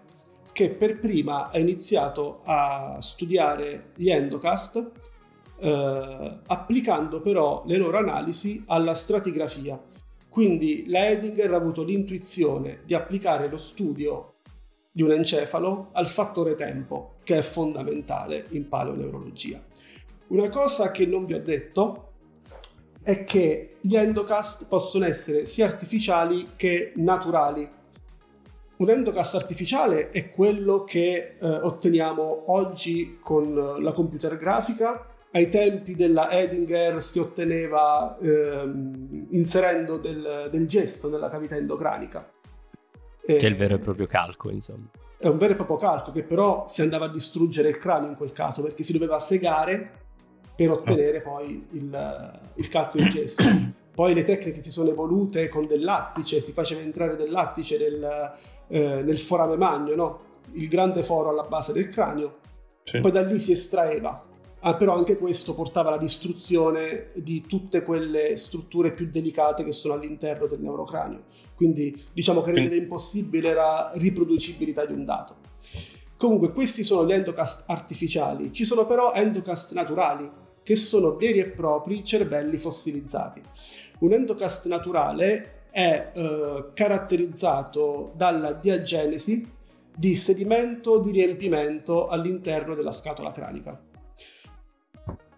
che 0.51 0.71
per 0.71 0.99
prima 0.99 1.49
ha 1.51 1.57
iniziato 1.57 2.41
a 2.43 2.97
studiare 2.99 3.91
gli 3.95 4.09
endocast, 4.09 4.91
eh, 5.59 6.39
applicando 6.45 7.21
però 7.21 7.63
le 7.65 7.77
loro 7.77 7.97
analisi 7.97 8.61
alla 8.67 8.93
stratigrafia. 8.93 9.81
Quindi 10.27 10.83
la 10.87 11.07
Edinger 11.07 11.53
ha 11.53 11.57
avuto 11.57 11.85
l'intuizione 11.85 12.81
di 12.83 12.93
applicare 12.93 13.47
lo 13.47 13.57
studio 13.57 14.33
di 14.91 15.01
un 15.01 15.11
encefalo 15.11 15.91
al 15.93 16.09
fattore 16.09 16.55
tempo, 16.55 17.15
che 17.23 17.37
è 17.37 17.41
fondamentale 17.41 18.47
in 18.49 18.67
paleoneurologia. 18.67 19.63
Una 20.27 20.49
cosa 20.49 20.91
che 20.91 21.05
non 21.05 21.23
vi 21.23 21.35
ho 21.35 21.41
detto 21.41 22.10
è 23.03 23.23
che 23.23 23.77
gli 23.81 23.95
endocast 23.95 24.67
possono 24.67 25.05
essere 25.05 25.45
sia 25.45 25.65
artificiali 25.65 26.51
che 26.55 26.93
naturali. 26.95 27.69
Un 28.77 28.89
endocast 28.89 29.35
artificiale 29.35 30.09
è 30.09 30.31
quello 30.31 30.83
che 30.83 31.35
eh, 31.39 31.47
otteniamo 31.47 32.51
oggi 32.51 33.17
con 33.21 33.53
la 33.79 33.91
computer 33.91 34.37
grafica. 34.37 35.07
Ai 35.33 35.49
tempi 35.49 35.95
della 35.95 36.29
Edinger 36.29 37.01
si 37.01 37.19
otteneva 37.19 38.17
ehm, 38.19 39.27
inserendo 39.29 39.97
del, 39.97 40.49
del, 40.51 40.67
gesso 40.67 41.09
nella 41.09 41.29
cavità 41.29 41.55
endocranica. 41.55 42.29
Che 43.23 43.37
è 43.37 43.45
il 43.45 43.55
vero 43.55 43.75
e 43.75 43.79
proprio 43.79 44.07
calco, 44.07 44.49
insomma. 44.49 44.89
È 45.17 45.27
un 45.27 45.37
vero 45.37 45.53
e 45.53 45.55
proprio 45.55 45.77
calco 45.77 46.11
che 46.11 46.23
però 46.23 46.65
si 46.67 46.81
andava 46.81 47.05
a 47.05 47.09
distruggere 47.09 47.69
il 47.69 47.77
cranio 47.77 48.09
in 48.09 48.15
quel 48.15 48.31
caso 48.31 48.63
perché 48.63 48.83
si 48.83 48.91
doveva 48.91 49.19
segare 49.19 50.00
per 50.67 50.71
ottenere 50.71 51.21
poi 51.21 51.67
il, 51.71 52.39
il 52.55 52.67
calcolo 52.67 53.03
di 53.03 53.09
gesso. 53.09 53.43
Poi 53.93 54.13
le 54.13 54.23
tecniche 54.23 54.63
si 54.63 54.71
sono 54.71 54.89
evolute 54.89 55.49
con 55.49 55.67
del 55.67 55.83
lattice, 55.83 56.39
si 56.39 56.53
faceva 56.53 56.79
entrare 56.79 57.17
del 57.17 57.29
lattice 57.29 57.77
nel, 57.77 58.33
eh, 58.69 59.03
nel 59.03 59.19
forame 59.19 59.57
magno, 59.57 59.95
no? 59.95 60.19
il 60.53 60.69
grande 60.69 61.03
foro 61.03 61.29
alla 61.29 61.43
base 61.43 61.73
del 61.73 61.89
cranio, 61.89 62.37
sì. 62.83 63.01
poi 63.01 63.11
da 63.11 63.21
lì 63.21 63.37
si 63.37 63.51
estraeva. 63.51 64.27
Ah, 64.63 64.75
però 64.75 64.95
anche 64.95 65.17
questo 65.17 65.53
portava 65.53 65.89
alla 65.89 65.97
distruzione 65.97 67.09
di 67.15 67.45
tutte 67.47 67.83
quelle 67.83 68.37
strutture 68.37 68.93
più 68.93 69.09
delicate 69.09 69.63
che 69.63 69.73
sono 69.73 69.95
all'interno 69.95 70.45
del 70.45 70.61
neurocranio. 70.61 71.23
Quindi 71.55 72.05
diciamo 72.13 72.41
che 72.41 72.51
rendeva 72.51 72.75
impossibile 72.75 73.53
la 73.53 73.91
riproducibilità 73.95 74.85
di 74.85 74.93
un 74.93 75.03
dato. 75.03 75.35
Comunque 76.15 76.51
questi 76.51 76.83
sono 76.83 77.05
gli 77.05 77.11
endocast 77.11 77.69
artificiali, 77.69 78.53
ci 78.53 78.63
sono 78.63 78.85
però 78.85 79.11
endocast 79.13 79.73
naturali 79.73 80.29
che 80.63 80.75
sono 80.75 81.15
veri 81.15 81.39
e 81.39 81.47
propri 81.47 82.03
cervelli 82.03 82.57
fossilizzati. 82.57 83.41
Un 83.99 84.13
endocast 84.13 84.67
naturale 84.67 85.63
è 85.71 86.11
eh, 86.13 86.65
caratterizzato 86.73 88.13
dalla 88.15 88.53
diagenesi 88.53 89.59
di 89.95 90.15
sedimento 90.15 90.99
di 90.99 91.11
riempimento 91.11 92.07
all'interno 92.07 92.75
della 92.75 92.91
scatola 92.91 93.31
cranica. 93.31 93.79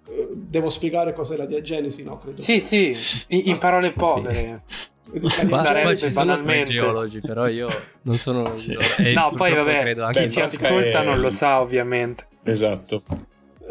Eh, 0.08 0.30
devo 0.32 0.70
spiegare 0.70 1.14
cos'è 1.14 1.38
la 1.38 1.46
diagenesi? 1.46 2.04
No, 2.04 2.20
credo. 2.20 2.42
Sì, 2.42 2.60
sì, 2.60 2.96
in, 3.30 3.58
parole 3.58 3.92
povere. 3.92 4.64
Qua, 5.48 5.96
ci 5.96 6.10
sono 6.10 6.42
geologi, 6.64 7.20
però 7.20 7.48
io 7.48 7.68
non 8.04 8.16
sono. 8.16 8.54
Sì. 8.54 8.76
no, 9.14 9.32
poi 9.36 9.54
vabbè, 9.54 10.12
chi 10.12 10.32
ci 10.32 10.40
ascolta 10.40 11.04
non 11.04 11.20
lo 11.20 11.30
sa, 11.30 11.60
ovviamente. 11.60 12.28
Esatto. 12.44 13.04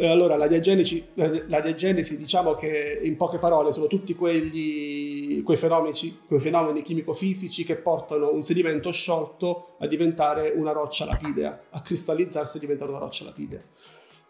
Eh, 0.03 0.09
allora, 0.09 0.35
la 0.35 0.49
diagenesi, 0.49 1.11
la 1.15 1.61
diagenesi, 1.61 2.17
diciamo 2.17 2.55
che 2.55 3.01
in 3.05 3.17
poche 3.17 3.39
parole 3.39 3.71
sono 3.71 3.87
tutti 3.87 4.17
quegli, 4.17 5.45
quei, 5.45 5.57
fenomeni, 5.57 5.95
quei 6.27 6.41
fenomeni 6.41 6.83
chimico-fisici 6.83 7.63
che 7.63 7.77
portano 7.77 8.33
un 8.33 8.43
sedimento 8.43 8.91
sciolto 8.91 9.77
a 9.79 9.87
diventare 9.87 10.55
una 10.57 10.73
roccia 10.73 11.05
lapidea, 11.05 11.67
a 11.71 11.81
cristallizzarsi 11.81 12.57
e 12.57 12.61
diventare 12.61 12.91
una 12.91 12.99
roccia 12.99 13.23
lapidea. 13.27 13.61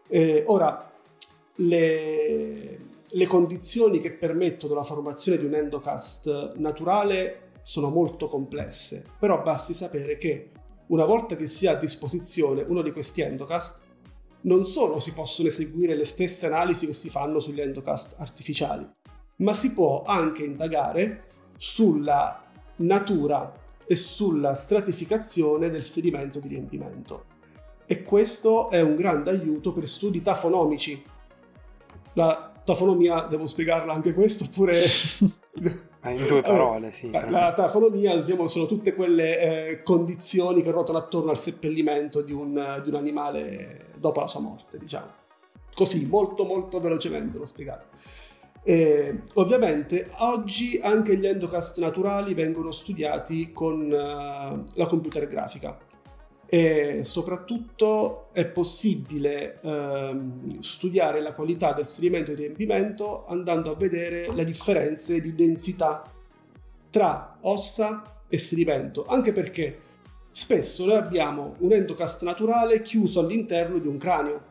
Eh, 0.08 0.42
ora, 0.48 0.92
le, 1.54 2.78
le 3.08 3.26
condizioni 3.26 3.98
che 3.98 4.12
permettono 4.12 4.74
la 4.74 4.82
formazione 4.82 5.38
di 5.38 5.46
un 5.46 5.54
endocast 5.54 6.56
naturale 6.56 7.52
sono 7.62 7.88
molto 7.88 8.28
complesse, 8.28 9.04
però 9.18 9.40
basti 9.40 9.72
sapere 9.72 10.18
che 10.18 10.50
una 10.88 11.06
volta 11.06 11.34
che 11.34 11.46
si 11.46 11.66
ha 11.66 11.72
a 11.72 11.76
disposizione 11.76 12.60
uno 12.60 12.82
di 12.82 12.92
questi 12.92 13.22
endocast, 13.22 13.84
non 14.42 14.64
solo 14.64 14.98
si 14.98 15.12
possono 15.12 15.48
eseguire 15.48 15.96
le 15.96 16.04
stesse 16.04 16.46
analisi 16.46 16.86
che 16.86 16.94
si 16.94 17.10
fanno 17.10 17.40
sugli 17.40 17.60
endocast 17.60 18.16
artificiali, 18.18 18.88
ma 19.36 19.54
si 19.54 19.72
può 19.72 20.02
anche 20.04 20.44
indagare 20.44 21.22
sulla 21.56 22.42
natura 22.76 23.60
e 23.86 23.94
sulla 23.94 24.54
stratificazione 24.54 25.70
del 25.70 25.82
sedimento 25.82 26.38
di 26.40 26.48
riempimento. 26.48 27.24
E 27.86 28.02
questo 28.02 28.70
è 28.70 28.80
un 28.80 28.94
grande 28.94 29.30
aiuto 29.30 29.72
per 29.72 29.86
studi 29.86 30.22
tafonomici. 30.22 31.02
La 32.14 32.52
tafonomia, 32.64 33.22
devo 33.22 33.46
spiegarla 33.46 33.92
anche 33.92 34.14
questo, 34.14 34.44
oppure... 34.44 34.80
In 36.04 36.26
due 36.26 36.42
parole, 36.42 36.90
sì. 36.92 37.10
La 37.12 37.52
tafonomia 37.52 38.16
diciamo, 38.20 38.48
sono 38.48 38.66
tutte 38.66 38.92
quelle 38.92 39.68
eh, 39.68 39.82
condizioni 39.84 40.60
che 40.60 40.72
ruotano 40.72 40.98
attorno 40.98 41.30
al 41.30 41.38
seppellimento 41.38 42.22
di 42.22 42.32
un, 42.32 42.80
di 42.82 42.88
un, 42.88 42.96
animale 42.96 43.91
dopo 44.02 44.20
la 44.20 44.26
sua 44.26 44.40
morte, 44.40 44.78
diciamo. 44.78 45.20
Così, 45.74 46.06
molto 46.06 46.44
molto 46.44 46.80
velocemente 46.80 47.38
l'ho 47.38 47.46
spiegato. 47.46 47.86
E, 48.64 49.22
ovviamente 49.34 50.10
oggi 50.18 50.78
anche 50.82 51.16
gli 51.16 51.26
endocast 51.26 51.78
naturali 51.80 52.34
vengono 52.34 52.70
studiati 52.72 53.52
con 53.52 53.80
uh, 53.80 54.64
la 54.74 54.86
computer 54.86 55.26
grafica 55.26 55.78
e 56.46 57.00
soprattutto 57.04 58.26
è 58.32 58.44
possibile 58.44 59.58
ehm, 59.62 60.60
studiare 60.60 61.22
la 61.22 61.32
qualità 61.32 61.72
del 61.72 61.86
sedimento 61.86 62.34
di 62.34 62.42
riempimento 62.42 63.24
andando 63.24 63.70
a 63.72 63.74
vedere 63.74 64.30
le 64.34 64.44
differenze 64.44 65.18
di 65.22 65.34
densità 65.34 66.02
tra 66.90 67.38
ossa 67.40 68.20
e 68.28 68.36
sedimento, 68.36 69.06
anche 69.06 69.32
perché 69.32 69.78
spesso 70.32 70.84
noi 70.84 70.96
abbiamo 70.96 71.54
un 71.58 71.72
endocast 71.72 72.22
naturale 72.24 72.82
chiuso 72.82 73.20
all'interno 73.20 73.78
di 73.78 73.86
un 73.86 73.98
cranio 73.98 74.50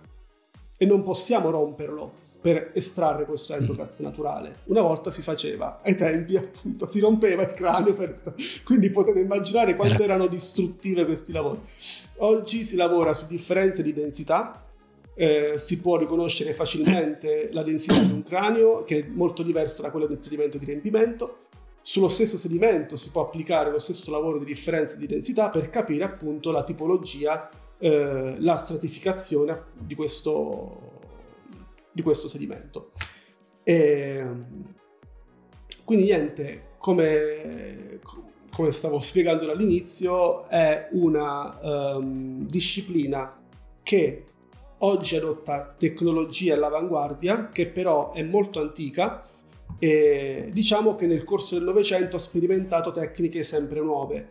e 0.77 0.85
non 0.85 1.03
possiamo 1.03 1.49
romperlo 1.49 2.29
per 2.41 2.71
estrarre 2.73 3.25
questo 3.25 3.53
endocast 3.53 4.01
mm. 4.01 4.05
naturale. 4.05 4.55
Una 4.65 4.81
volta 4.81 5.11
si 5.11 5.21
faceva, 5.21 5.79
ai 5.83 5.95
tempi 5.95 6.35
appunto 6.35 6.89
si 6.89 6.99
rompeva 6.99 7.43
il 7.43 7.53
cranio, 7.53 7.93
per... 7.93 8.19
quindi 8.63 8.89
potete 8.89 9.19
immaginare 9.19 9.75
quanto 9.75 10.01
erano 10.01 10.25
distruttive 10.25 11.05
questi 11.05 11.31
lavori. 11.31 11.59
Oggi 12.17 12.63
si 12.63 12.75
lavora 12.75 13.13
su 13.13 13.27
differenze 13.27 13.83
di 13.83 13.93
densità, 13.93 14.59
eh, 15.13 15.53
si 15.57 15.79
può 15.79 15.97
riconoscere 15.97 16.53
facilmente 16.53 17.49
la 17.51 17.61
densità 17.61 17.99
di 17.99 18.11
un 18.11 18.23
cranio 18.23 18.83
che 18.83 18.99
è 18.99 19.05
molto 19.07 19.43
diversa 19.43 19.83
da 19.83 19.91
quella 19.91 20.07
del 20.07 20.21
sedimento 20.21 20.57
di 20.57 20.65
riempimento. 20.65 21.49
Sullo 21.81 22.09
stesso 22.09 22.37
sedimento 22.37 22.95
si 22.95 23.09
può 23.09 23.23
applicare 23.23 23.71
lo 23.71 23.79
stesso 23.79 24.11
lavoro 24.11 24.37
di 24.37 24.45
differenze 24.45 24.97
di 24.97 25.07
densità 25.07 25.49
per 25.49 25.69
capire 25.69 26.03
appunto 26.03 26.51
la 26.51 26.63
tipologia, 26.63 27.49
eh, 27.79 28.35
la 28.37 28.55
stratificazione 28.55 29.63
di 29.79 29.95
questo, 29.95 30.91
di 31.91 32.03
questo 32.03 32.27
sedimento. 32.27 32.91
E, 33.63 34.25
quindi 35.83 36.05
niente, 36.05 36.69
come, 36.77 37.99
come 38.51 38.71
stavo 38.71 38.99
spiegando 39.01 39.49
all'inizio, 39.51 40.47
è 40.47 40.89
una 40.91 41.95
um, 41.95 42.45
disciplina 42.45 43.39
che 43.81 44.25
oggi 44.77 45.15
adotta 45.15 45.75
tecnologie 45.77 46.53
all'avanguardia, 46.53 47.49
che 47.49 47.67
però 47.67 48.13
è 48.13 48.21
molto 48.23 48.61
antica 48.61 49.27
e 49.83 50.51
diciamo 50.53 50.93
che 50.93 51.07
nel 51.07 51.23
corso 51.23 51.55
del 51.55 51.63
Novecento 51.63 52.15
ha 52.15 52.19
sperimentato 52.19 52.91
tecniche 52.91 53.41
sempre 53.41 53.79
nuove. 53.79 54.29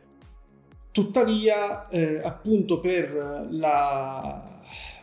Tuttavia, 0.93 1.89
eh, 1.89 2.21
appunto 2.23 2.79
per 2.79 3.49
la, 3.51 4.61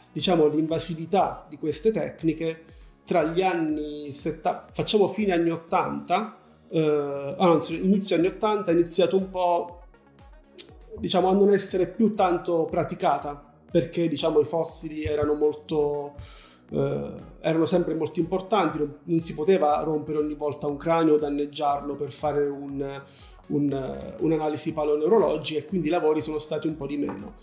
diciamo, 0.10 0.48
l'invasività 0.48 1.46
di 1.50 1.58
queste 1.58 1.92
tecniche 1.92 2.64
tra 3.04 3.24
gli 3.24 3.42
anni 3.42 4.14
70, 4.14 4.68
facciamo 4.72 5.10
fine 5.10 5.34
anni 5.34 5.50
80, 5.50 6.38
eh, 6.70 7.36
anzi 7.38 7.84
inizio 7.84 8.16
anni 8.16 8.28
80 8.28 8.72
è 8.72 8.74
iniziato 8.74 9.18
un 9.18 9.30
po' 9.30 9.82
diciamo 10.98 11.28
a 11.28 11.34
non 11.34 11.52
essere 11.52 11.88
più 11.88 12.14
tanto 12.14 12.68
praticata 12.72 13.54
perché 13.70 14.08
diciamo 14.08 14.40
i 14.40 14.46
fossili 14.46 15.04
erano 15.04 15.34
molto 15.34 16.16
eh, 16.70 17.12
erano 17.40 17.66
sempre 17.66 17.94
molto 17.94 18.20
importanti 18.20 18.78
non, 18.78 18.98
non, 19.04 19.20
si 19.20 19.34
poteva 19.34 19.82
rompere 19.84 20.18
ogni 20.18 20.34
volta 20.34 20.68
un 20.68 20.78
cranio 20.78 21.14
o 21.14 21.18
danneggiarlo 21.18 21.96
per 21.96 22.12
fare 22.12 22.46
un, 22.48 23.02
un, 23.48 24.16
un'analisi 24.20 24.74
paleoneurologica 24.74 25.60
e 25.60 25.66
quindi 25.66 25.88
i 25.88 25.92
lavori 25.92 26.22
sono 26.22 26.40
stati 26.40 26.68
un 26.68 26.76
po' 26.76 26.88
di 26.88 26.98
meno. 26.98 27.36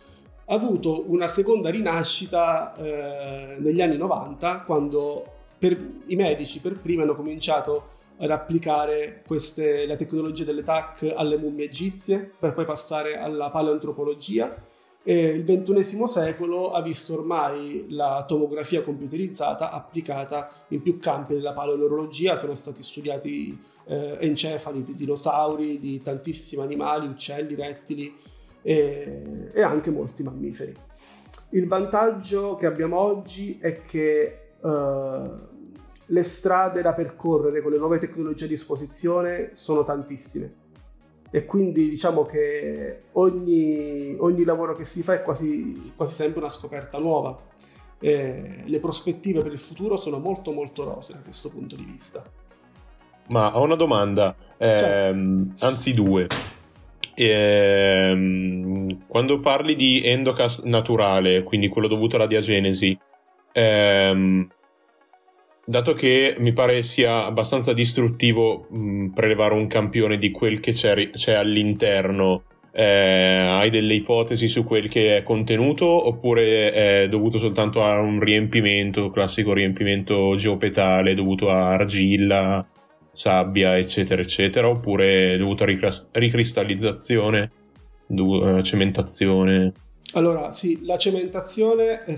Ha 0.46 0.54
avuto 0.54 1.04
una 1.06 1.26
seconda 1.26 1.70
rinascita 1.70 2.74
eh, 2.76 3.56
negli 3.60 3.80
anni 3.80 3.96
90 3.96 4.60
quando 4.66 5.26
per, 5.58 5.74
i 6.06 6.16
medici 6.16 6.60
per 6.60 6.78
prima 6.78 7.02
hanno 7.02 7.14
cominciato 7.14 8.02
ad 8.18 8.30
applicare 8.30 9.22
queste, 9.26 9.86
la 9.86 9.96
tecnologia 9.96 10.44
delle 10.44 10.62
TAC 10.62 11.14
alle 11.16 11.38
mummie 11.38 11.64
egizie 11.64 12.30
per 12.38 12.52
poi 12.52 12.66
passare 12.66 13.18
alla 13.18 13.50
paleoantropologia 13.50 14.54
e 15.06 15.26
il 15.26 15.44
XXI 15.44 16.06
secolo 16.06 16.72
ha 16.72 16.80
visto 16.80 17.12
ormai 17.12 17.84
la 17.90 18.24
tomografia 18.26 18.80
computerizzata 18.80 19.70
applicata 19.70 20.50
in 20.68 20.80
più 20.80 20.98
campi 20.98 21.34
della 21.34 21.52
paleoneurologia, 21.52 22.36
sono 22.36 22.54
stati 22.54 22.82
studiati 22.82 23.56
eh, 23.84 24.16
encefali 24.20 24.82
di 24.82 24.94
dinosauri, 24.94 25.78
di 25.78 26.00
tantissimi 26.00 26.62
animali, 26.62 27.06
uccelli, 27.06 27.54
rettili, 27.54 28.16
e, 28.62 29.50
e 29.52 29.62
anche 29.62 29.90
molti 29.90 30.22
mammiferi. 30.22 30.74
Il 31.50 31.68
vantaggio 31.68 32.54
che 32.54 32.64
abbiamo 32.64 32.98
oggi 32.98 33.58
è 33.60 33.82
che 33.82 34.54
uh, 34.58 34.68
le 36.06 36.22
strade 36.22 36.80
da 36.80 36.94
percorrere 36.94 37.60
con 37.60 37.72
le 37.72 37.78
nuove 37.78 37.98
tecnologie 37.98 38.46
a 38.46 38.48
disposizione 38.48 39.50
sono 39.52 39.84
tantissime 39.84 40.62
e 41.34 41.46
quindi 41.46 41.88
diciamo 41.88 42.24
che 42.24 43.06
ogni, 43.14 44.14
ogni 44.20 44.44
lavoro 44.44 44.76
che 44.76 44.84
si 44.84 45.02
fa 45.02 45.14
è 45.14 45.22
quasi, 45.22 45.92
quasi 45.96 46.14
sempre 46.14 46.38
una 46.38 46.48
scoperta 46.48 46.98
nuova. 46.98 47.36
E 47.98 48.62
le 48.64 48.78
prospettive 48.78 49.42
per 49.42 49.50
il 49.50 49.58
futuro 49.58 49.96
sono 49.96 50.20
molto 50.20 50.52
molto 50.52 50.84
rose 50.84 51.14
da 51.14 51.18
questo 51.22 51.48
punto 51.50 51.74
di 51.74 51.82
vista. 51.82 52.24
Ma 53.30 53.58
ho 53.58 53.64
una 53.64 53.74
domanda, 53.74 54.36
ehm, 54.58 55.48
certo. 55.48 55.66
anzi 55.66 55.92
due. 55.92 56.28
Ehm, 57.16 59.04
quando 59.08 59.40
parli 59.40 59.74
di 59.74 60.06
endocast 60.06 60.62
naturale, 60.66 61.42
quindi 61.42 61.66
quello 61.66 61.88
dovuto 61.88 62.14
alla 62.14 62.28
diagenesi, 62.28 62.96
ehm, 63.50 64.48
dato 65.64 65.94
che 65.94 66.36
mi 66.38 66.52
pare 66.52 66.82
sia 66.82 67.24
abbastanza 67.24 67.72
distruttivo 67.72 68.66
mh, 68.70 69.08
prelevare 69.08 69.54
un 69.54 69.66
campione 69.66 70.18
di 70.18 70.30
quel 70.30 70.60
che 70.60 70.72
c'è, 70.72 71.10
c'è 71.10 71.32
all'interno, 71.32 72.44
eh, 72.72 72.84
hai 72.84 73.70
delle 73.70 73.94
ipotesi 73.94 74.48
su 74.48 74.64
quel 74.64 74.88
che 74.88 75.16
è 75.18 75.22
contenuto 75.22 75.86
oppure 75.86 76.70
è 76.72 77.08
dovuto 77.08 77.38
soltanto 77.38 77.84
a 77.84 77.98
un 78.00 78.20
riempimento, 78.20 79.10
classico 79.10 79.52
riempimento 79.52 80.34
geopetale 80.36 81.14
dovuto 81.14 81.50
a 81.50 81.68
argilla? 81.68 82.66
sabbia, 83.14 83.78
eccetera, 83.78 84.20
eccetera, 84.20 84.68
oppure 84.68 85.36
dovuto 85.38 85.62
a 85.62 85.66
ricristallizzazione, 85.66 87.50
eh, 88.08 88.62
cementazione? 88.62 89.72
Allora, 90.14 90.50
sì, 90.50 90.84
la 90.84 90.98
cementazione 90.98 92.04
è, 92.04 92.14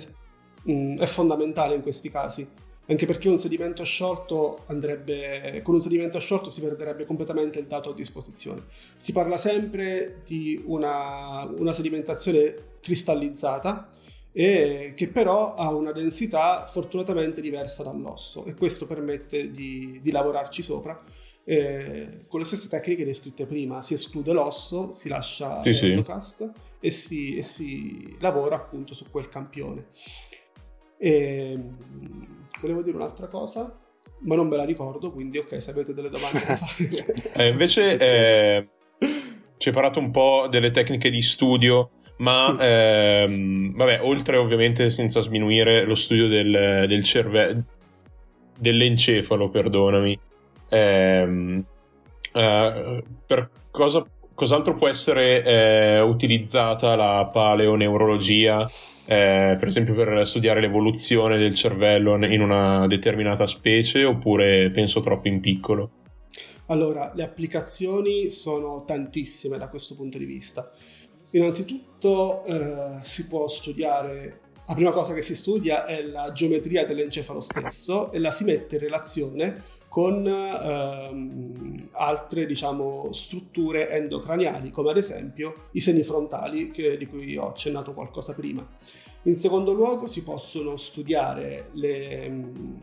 mm, 0.70 0.96
è 0.98 1.06
fondamentale 1.06 1.74
in 1.74 1.82
questi 1.82 2.11
casi 2.11 2.48
anche 2.88 3.07
perché 3.07 3.29
un 3.29 3.38
sedimento 3.38 3.83
sciolto 3.85 4.62
andrebbe, 4.66 5.61
con 5.62 5.75
un 5.75 5.81
sedimento 5.81 6.18
sciolto 6.18 6.51
si 6.51 6.61
perderebbe 6.61 7.05
completamente 7.05 7.59
il 7.59 7.66
dato 7.66 7.90
a 7.90 7.94
disposizione. 7.94 8.64
Si 8.96 9.12
parla 9.12 9.37
sempre 9.37 10.20
di 10.25 10.62
una, 10.66 11.44
una 11.44 11.72
sedimentazione 11.72 12.75
cristallizzata 12.81 13.88
e 14.33 14.92
che 14.94 15.09
però 15.09 15.55
ha 15.55 15.72
una 15.72 15.92
densità 15.92 16.66
fortunatamente 16.66 17.40
diversa 17.40 17.83
dall'osso 17.83 18.44
e 18.44 18.55
questo 18.55 18.87
permette 18.87 19.51
di, 19.51 19.99
di 20.01 20.11
lavorarci 20.11 20.62
sopra. 20.62 20.96
Eh, 21.49 22.25
con 22.27 22.40
le 22.40 22.46
stesse 22.46 22.68
tecniche 22.68 23.05
descritte 23.05 23.46
prima, 23.46 23.81
si 23.81 23.94
esclude 23.94 24.33
l'osso, 24.33 24.92
si 24.92 25.09
lascia 25.09 25.62
sì, 25.62 25.87
l'endocast 25.87 26.44
sì. 26.44 26.61
e, 26.81 26.90
si, 26.90 27.37
e 27.37 27.42
si 27.42 28.16
lavora 28.20 28.57
appunto 28.57 28.94
su 28.94 29.11
quel 29.11 29.29
campione. 29.29 29.87
E, 30.99 31.57
mm, 31.57 32.36
volevo 32.60 32.82
dire 32.82 32.96
un'altra 32.96 33.26
cosa, 33.26 33.78
ma 34.20 34.34
non 34.36 34.48
me 34.48 34.56
la 34.56 34.64
ricordo, 34.64 35.12
quindi 35.12 35.38
ok, 35.38 35.60
se 35.60 35.70
avete 35.70 35.94
delle 35.94 36.08
domande 36.10 36.44
da 36.46 36.56
fare. 36.56 36.88
Eh, 37.36 37.48
invece 37.48 37.96
eh, 37.98 38.68
ci 39.58 39.68
hai 39.68 39.74
parlato 39.74 39.98
un 39.98 40.10
po' 40.10 40.46
delle 40.50 40.70
tecniche 40.70 41.10
di 41.10 41.22
studio, 41.22 41.90
ma 42.18 42.46
Sì. 42.46 42.56
ehm, 42.64 43.76
vabbè, 43.76 44.00
oltre 44.02 44.36
ovviamente 44.36 44.90
senza 44.90 45.20
sminuire 45.20 45.84
lo 45.84 45.94
studio 45.94 46.28
del, 46.28 46.84
del 46.88 47.04
cervello, 47.04 47.64
dell'encefalo, 48.58 49.50
perdonami, 49.50 50.18
ehm, 50.70 51.64
eh, 52.32 53.04
per 53.26 53.50
cosa, 53.70 54.04
cos'altro 54.34 54.74
può 54.74 54.88
essere 54.88 55.44
eh, 55.44 56.00
utilizzata 56.00 56.96
la 56.96 57.28
paleoneurologia, 57.30 58.66
eh, 59.06 59.56
per 59.58 59.68
esempio 59.68 59.94
per 59.94 60.26
studiare 60.26 60.60
l'evoluzione 60.60 61.38
del 61.38 61.54
cervello 61.54 62.16
in 62.26 62.40
una 62.40 62.86
determinata 62.86 63.46
specie, 63.46 64.04
oppure 64.04 64.70
penso 64.70 65.00
troppo 65.00 65.28
in 65.28 65.40
piccolo? 65.40 65.90
Allora, 66.66 67.12
le 67.14 67.22
applicazioni 67.22 68.30
sono 68.30 68.84
tantissime 68.84 69.56
da 69.56 69.68
questo 69.68 69.94
punto 69.94 70.18
di 70.18 70.24
vista. 70.24 70.68
Innanzitutto 71.30 72.44
eh, 72.44 72.98
si 73.02 73.26
può 73.28 73.46
studiare, 73.46 74.40
la 74.66 74.74
prima 74.74 74.90
cosa 74.90 75.14
che 75.14 75.22
si 75.22 75.36
studia 75.36 75.84
è 75.84 76.02
la 76.02 76.32
geometria 76.32 76.84
dell'encefalo 76.84 77.40
stesso 77.40 78.10
e 78.10 78.18
la 78.18 78.32
si 78.32 78.44
mette 78.44 78.76
in 78.76 78.80
relazione 78.80 79.62
con 79.96 80.26
ehm, 80.26 81.88
altre 81.92 82.44
diciamo, 82.44 83.09
strutture 83.12 83.88
endocraniali, 83.88 84.70
come 84.70 84.90
ad 84.90 84.98
esempio 84.98 85.68
i 85.72 85.80
seni 85.80 86.02
frontali, 86.02 86.68
che- 86.68 86.98
di 86.98 87.06
cui 87.06 87.35
ho 87.38 87.48
accennato 87.48 87.94
qualcosa 87.94 88.35
prima. 88.35 88.62
In 89.22 89.37
secondo 89.37 89.72
luogo 89.72 90.06
si 90.06 90.22
possono 90.22 90.76
studiare 90.76 91.70
le 91.72 92.28
mh, 92.28 92.80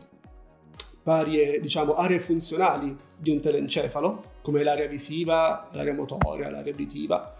varie 1.04 1.60
diciamo, 1.60 1.94
aree 1.94 2.18
funzionali 2.18 2.96
di 3.16 3.30
un 3.30 3.38
telencefalo, 3.38 4.20
come 4.42 4.64
l'area 4.64 4.88
visiva, 4.88 5.68
l'area 5.70 5.94
motoria, 5.94 6.50
l'area 6.50 6.72
uditiva, 6.72 7.32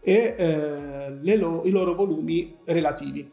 e 0.00 0.34
eh, 0.38 1.36
lo- 1.36 1.62
i 1.64 1.70
loro 1.70 1.94
volumi 1.96 2.54
relativi. 2.66 3.28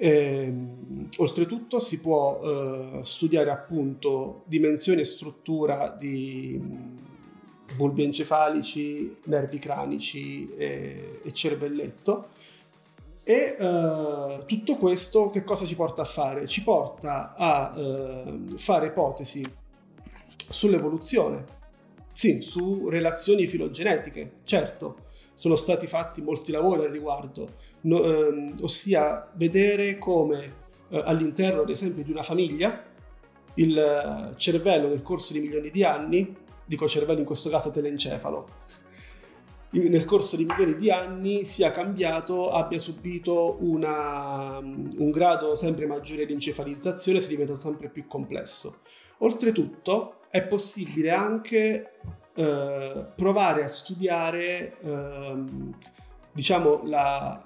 Ehm, 0.00 1.08
oltretutto 1.16 1.80
si 1.80 2.00
può 2.00 2.40
eh, 2.40 3.00
studiare 3.02 3.50
appunto 3.50 4.44
dimensioni 4.46 5.00
e 5.00 5.04
struttura 5.04 5.88
di 5.98 6.56
mh, 6.56 7.74
bulbi 7.74 8.04
encefalici, 8.04 9.16
nervi 9.24 9.58
cranici 9.58 10.54
e, 10.56 11.20
e 11.24 11.32
cervelletto. 11.32 12.28
E 13.24 13.56
eh, 13.58 14.42
tutto 14.46 14.76
questo 14.76 15.30
che 15.30 15.42
cosa 15.42 15.66
ci 15.66 15.74
porta 15.74 16.02
a 16.02 16.06
fare? 16.06 16.46
Ci 16.46 16.62
porta 16.62 17.34
a 17.36 17.74
eh, 17.76 18.38
fare 18.56 18.86
ipotesi 18.86 19.44
sull'evoluzione, 20.48 21.44
sì, 22.12 22.40
su 22.40 22.88
relazioni 22.88 23.48
filogenetiche, 23.48 24.36
certo, 24.44 25.00
sono 25.38 25.54
stati 25.54 25.86
fatti 25.86 26.20
molti 26.20 26.50
lavori 26.50 26.84
al 26.84 26.90
riguardo, 26.90 27.48
no- 27.82 28.02
ehm, 28.02 28.56
ossia 28.62 29.30
vedere 29.34 29.96
come 29.96 30.54
eh, 30.88 31.00
all'interno, 31.04 31.60
ad 31.60 31.70
esempio, 31.70 32.02
di 32.02 32.10
una 32.10 32.22
famiglia 32.22 32.82
il 33.54 33.78
eh, 33.78 34.36
cervello 34.36 34.88
nel 34.88 35.02
corso 35.02 35.32
di 35.32 35.38
milioni 35.38 35.70
di 35.70 35.84
anni, 35.84 36.34
dico 36.66 36.88
cervello 36.88 37.20
in 37.20 37.24
questo 37.24 37.50
caso 37.50 37.70
telencefalo, 37.70 38.48
nel 39.70 40.04
corso 40.04 40.34
di 40.34 40.44
milioni 40.44 40.74
di 40.74 40.90
anni 40.90 41.44
sia 41.44 41.70
cambiato, 41.70 42.50
abbia 42.50 42.80
subito 42.80 43.58
una- 43.60 44.58
un 44.58 45.10
grado 45.12 45.54
sempre 45.54 45.86
maggiore 45.86 46.26
di 46.26 46.32
encefalizzazione, 46.32 47.20
si 47.20 47.28
diventa 47.28 47.56
sempre 47.60 47.88
più 47.90 48.08
complesso. 48.08 48.80
Oltretutto 49.18 50.16
è 50.30 50.44
possibile 50.44 51.12
anche 51.12 51.92
eh, 52.38 53.06
provare 53.16 53.64
a 53.64 53.66
studiare 53.66 54.78
ehm, 54.80 55.76
diciamo 56.32 56.82
la- 56.84 57.44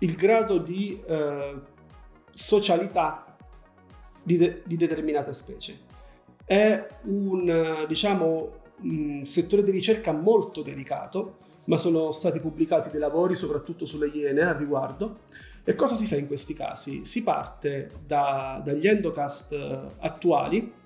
il 0.00 0.14
grado 0.16 0.58
di 0.58 1.02
eh, 1.06 1.60
socialità 2.30 3.24
di, 4.22 4.36
de- 4.36 4.62
di 4.66 4.76
determinate 4.76 5.32
specie. 5.32 5.78
È 6.44 6.86
un 7.04 7.48
eh, 7.48 7.86
diciamo 7.86 8.58
un 8.82 9.24
settore 9.24 9.62
di 9.62 9.70
ricerca 9.70 10.12
molto 10.12 10.60
delicato, 10.60 11.38
ma 11.64 11.78
sono 11.78 12.10
stati 12.10 12.38
pubblicati 12.38 12.90
dei 12.90 13.00
lavori 13.00 13.34
soprattutto 13.34 13.86
sulle 13.86 14.08
iene 14.08 14.42
al 14.42 14.56
riguardo. 14.56 15.20
E 15.64 15.74
cosa 15.74 15.94
si 15.94 16.04
fa 16.06 16.16
in 16.16 16.26
questi 16.26 16.52
casi? 16.52 17.06
Si 17.06 17.22
parte 17.22 17.92
da- 18.04 18.60
dagli 18.62 18.86
endocast 18.86 19.52
eh, 19.52 19.80
attuali 20.00 20.79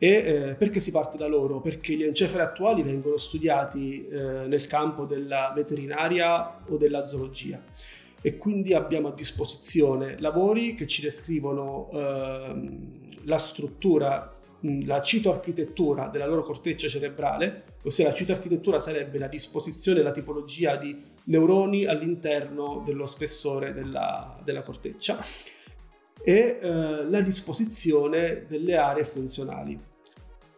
e 0.00 0.08
eh, 0.08 0.54
perché 0.54 0.78
si 0.78 0.92
parte 0.92 1.18
da 1.18 1.26
loro? 1.26 1.60
Perché 1.60 1.94
gli 1.94 2.04
encefali 2.04 2.44
attuali 2.44 2.82
vengono 2.82 3.16
studiati 3.16 4.06
eh, 4.06 4.46
nel 4.46 4.64
campo 4.68 5.04
della 5.04 5.52
veterinaria 5.54 6.60
o 6.68 6.76
della 6.76 7.04
zoologia 7.04 7.60
e 8.20 8.36
quindi 8.36 8.74
abbiamo 8.74 9.08
a 9.08 9.12
disposizione 9.12 10.18
lavori 10.20 10.74
che 10.74 10.86
ci 10.86 11.02
descrivono 11.02 11.90
ehm, 11.92 13.24
la 13.24 13.38
struttura, 13.38 14.36
mh, 14.60 14.86
la 14.86 15.00
citoarchitettura 15.02 16.06
della 16.06 16.26
loro 16.26 16.42
corteccia 16.42 16.86
cerebrale, 16.86 17.64
ossia 17.82 18.08
la 18.08 18.14
citoarchitettura 18.14 18.78
sarebbe 18.78 19.18
la 19.18 19.28
disposizione 19.28 20.02
la 20.02 20.12
tipologia 20.12 20.76
di 20.76 20.96
neuroni 21.24 21.86
all'interno 21.86 22.82
dello 22.84 23.06
spessore 23.06 23.72
della, 23.72 24.38
della 24.44 24.62
corteccia 24.62 25.24
e 26.22 26.58
eh, 26.60 27.04
la 27.04 27.20
disposizione 27.20 28.44
delle 28.46 28.76
aree 28.76 29.04
funzionali. 29.04 29.78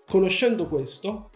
Conoscendo 0.06 0.66
questo, 0.66 1.30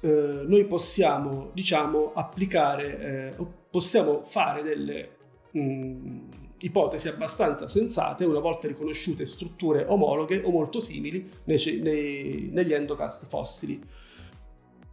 eh, 0.00 0.42
noi 0.46 0.64
possiamo, 0.66 1.50
diciamo, 1.52 2.12
applicare, 2.14 3.36
eh, 3.36 3.46
possiamo 3.70 4.22
fare 4.24 4.62
delle 4.62 5.16
mh, 5.50 6.18
ipotesi 6.60 7.08
abbastanza 7.08 7.68
sensate 7.68 8.24
una 8.24 8.38
volta 8.38 8.68
riconosciute 8.68 9.24
strutture 9.24 9.84
omologhe 9.86 10.40
o 10.44 10.50
molto 10.50 10.80
simili 10.80 11.28
nei 11.44 11.80
nei- 11.82 12.48
negli 12.52 12.72
endocast 12.72 13.26
fossili. 13.28 13.80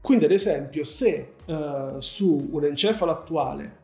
Quindi, 0.01 0.25
ad 0.25 0.31
esempio, 0.31 0.83
se 0.83 1.33
eh, 1.45 1.95
su 1.99 2.49
un 2.51 2.65
encefalo 2.65 3.11
attuale 3.11 3.80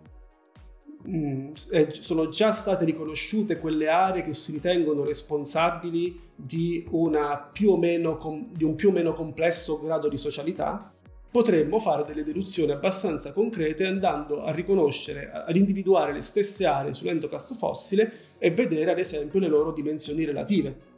mh, 1.04 1.52
eh, 1.72 1.90
sono 2.00 2.30
già 2.30 2.52
state 2.52 2.86
riconosciute 2.86 3.60
quelle 3.60 3.88
aree 3.88 4.22
che 4.22 4.34
si 4.34 4.52
ritengono 4.52 5.04
responsabili 5.04 6.20
di, 6.36 6.86
meno 7.78 8.18
com- 8.18 8.48
di 8.52 8.64
un 8.64 8.76
più 8.76 8.90
o 8.90 8.92
meno 8.92 9.14
complesso 9.14 9.80
grado 9.80 10.08
di 10.10 10.18
socialità, 10.18 10.92
potremmo 11.30 11.78
fare 11.80 12.04
delle 12.04 12.24
deduzioni 12.24 12.72
abbastanza 12.72 13.32
concrete 13.32 13.86
andando 13.86 14.44
a 14.44 14.52
riconoscere, 14.52 15.30
ad 15.32 15.56
individuare 15.56 16.14
le 16.14 16.22
stesse 16.22 16.66
aree 16.66 16.94
sull'endocast 16.94 17.56
fossile 17.56 18.12
e 18.38 18.52
vedere 18.52 18.92
ad 18.92 19.00
esempio 19.00 19.40
le 19.40 19.48
loro 19.48 19.72
dimensioni 19.72 20.26
relative. 20.26 20.96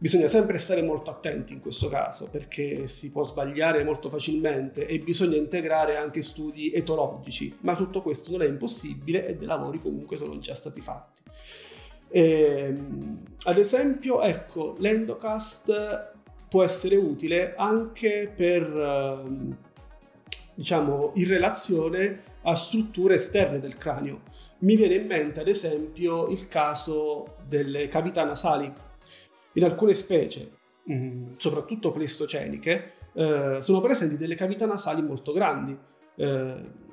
Bisogna 0.00 0.28
sempre 0.28 0.58
stare 0.58 0.80
molto 0.80 1.10
attenti 1.10 1.54
in 1.54 1.60
questo 1.60 1.88
caso 1.88 2.28
perché 2.30 2.86
si 2.86 3.10
può 3.10 3.24
sbagliare 3.24 3.82
molto 3.82 4.08
facilmente 4.08 4.86
e 4.86 5.00
bisogna 5.00 5.36
integrare 5.36 5.96
anche 5.96 6.22
studi 6.22 6.70
etologici, 6.72 7.56
ma 7.62 7.74
tutto 7.74 8.00
questo 8.00 8.30
non 8.30 8.42
è 8.42 8.46
impossibile 8.46 9.26
e 9.26 9.34
dei 9.34 9.48
lavori 9.48 9.80
comunque 9.80 10.16
sono 10.16 10.38
già 10.38 10.54
stati 10.54 10.80
fatti. 10.80 11.22
Ehm, 12.10 13.22
ad 13.42 13.58
esempio, 13.58 14.22
ecco, 14.22 14.76
l'endocast 14.78 16.12
può 16.48 16.62
essere 16.62 16.94
utile 16.94 17.56
anche 17.56 18.32
per, 18.34 18.62
ehm, 18.62 19.56
diciamo, 20.54 21.10
in 21.16 21.26
relazione 21.26 22.22
a 22.42 22.54
strutture 22.54 23.14
esterne 23.14 23.58
del 23.58 23.76
cranio. 23.76 24.22
Mi 24.58 24.76
viene 24.76 24.94
in 24.94 25.06
mente, 25.06 25.40
ad 25.40 25.48
esempio, 25.48 26.28
il 26.28 26.46
caso 26.46 27.34
delle 27.48 27.88
cavità 27.88 28.24
nasali. 28.24 28.72
In 29.54 29.64
alcune 29.64 29.94
specie, 29.94 30.50
mh, 30.84 31.34
soprattutto 31.36 31.90
pleistoceniche, 31.90 32.92
eh, 33.14 33.58
sono 33.60 33.80
presenti 33.80 34.16
delle 34.16 34.34
cavità 34.34 34.66
nasali 34.66 35.02
molto 35.02 35.32
grandi. 35.32 35.76
Eh, 36.16 36.86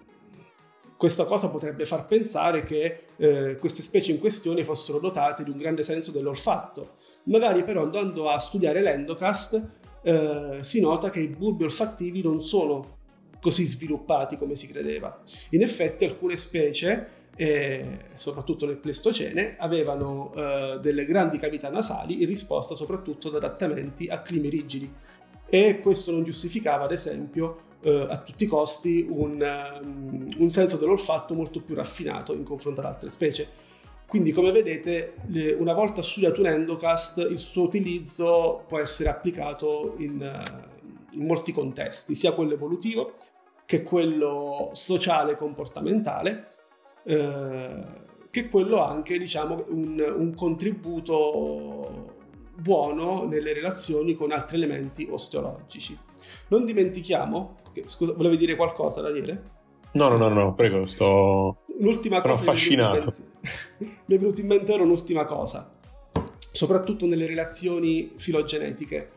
questa 0.98 1.26
cosa 1.26 1.50
potrebbe 1.50 1.86
far 1.86 2.06
pensare 2.06 2.64
che 2.64 3.06
eh, 3.18 3.58
queste 3.58 3.82
specie 3.82 4.12
in 4.12 4.20
questione 4.20 4.64
fossero 4.64 5.00
dotate 5.00 5.44
di 5.44 5.50
un 5.50 5.58
grande 5.58 5.84
senso 5.84 6.12
dell'olfatto. 6.12 6.96
Magari 7.26 7.64
però 7.64 7.84
andando 7.84 8.30
a 8.30 8.40
studiare 8.40 8.82
l'endocast 8.82 9.70
eh, 10.02 10.58
si 10.62 10.80
nota 10.80 11.10
che 11.10 11.20
i 11.20 11.28
bulbi 11.28 11.64
olfattivi 11.64 12.22
non 12.22 12.40
sono 12.42 12.94
così 13.42 13.66
sviluppati 13.66 14.38
come 14.38 14.56
si 14.56 14.68
credeva. 14.68 15.22
In 15.52 15.62
effetti 15.62 16.06
alcune 16.06 16.36
specie, 16.38 17.25
eh, 17.36 18.06
soprattutto 18.16 18.66
nel 18.66 18.78
Pleistocene, 18.78 19.56
avevano 19.58 20.34
eh, 20.36 20.80
delle 20.82 21.06
grandi 21.06 21.38
cavità 21.38 21.70
nasali 21.70 22.22
in 22.22 22.28
risposta 22.28 22.76
soprattutto 22.76 23.28
ad 23.28 23.36
adattamenti 23.36 24.08
a 24.08 24.22
climi 24.22 24.50
rigidi 24.50 24.92
e 25.48 25.80
questo 25.80 26.12
non 26.12 26.24
giustificava 26.24 26.86
ad 26.86 26.92
esempio 26.92 27.74
eh, 27.82 28.08
a 28.10 28.18
tutti 28.18 28.46
i 28.46 28.48
costi 28.48 29.06
un, 29.08 29.80
um, 29.84 30.28
un 30.38 30.50
senso 30.50 30.78
dell'olfatto 30.78 31.34
molto 31.34 31.62
più 31.62 31.76
raffinato 31.76 32.34
in 32.34 32.44
confronto 32.44 32.82
ad 32.82 32.88
altre 32.88 33.10
specie. 33.10 33.48
Quindi, 34.08 34.32
come 34.32 34.52
vedete, 34.52 35.16
una 35.58 35.74
volta 35.74 36.04
studiato 36.04 36.40
un 36.40 36.48
endocast, 36.48 37.28
il 37.30 37.40
suo 37.40 37.64
utilizzo 37.64 38.64
può 38.68 38.80
essere 38.80 39.10
applicato 39.10 39.96
in, 39.98 40.22
in 41.14 41.26
molti 41.26 41.52
contesti, 41.52 42.14
sia 42.14 42.34
quello 42.34 42.54
evolutivo 42.54 43.16
che 43.66 43.82
quello 43.82 44.70
sociale 44.74 45.36
comportamentale, 45.36 46.44
eh, 47.06 47.84
che 48.30 48.50
quello 48.50 48.84
anche, 48.84 49.18
diciamo, 49.18 49.66
un, 49.70 50.14
un 50.18 50.34
contributo 50.34 52.14
buono 52.56 53.26
nelle 53.26 53.54
relazioni 53.54 54.16
con 54.16 54.32
altri 54.32 54.58
elementi 54.58 55.08
osteologici. 55.10 55.98
Non 56.50 56.66
dimentichiamo, 56.66 57.58
che, 57.72 57.84
scusa, 57.86 58.14
volevi 58.14 58.38
dire 58.38 58.56
qualcosa, 58.56 59.02
Daniele? 59.02 59.54
No, 59.94 60.10
no, 60.10 60.18
no, 60.18 60.30
no, 60.30 60.54
prego, 60.54 60.86
sto... 60.86 61.60
Un'ultima 61.80 62.20
Sono 62.20 62.34
cosa 62.34 62.42
affascinato. 62.44 63.14
mi 63.80 64.16
è 64.16 64.18
venuto 64.18 64.42
in 64.42 64.48
mente 64.48 64.74
ora 64.74 64.84
un'ultima 64.84 65.26
cosa, 65.26 65.74
soprattutto 66.52 67.06
nelle 67.06 67.28
relazioni 67.28 68.14
filogenetiche. 68.18 69.12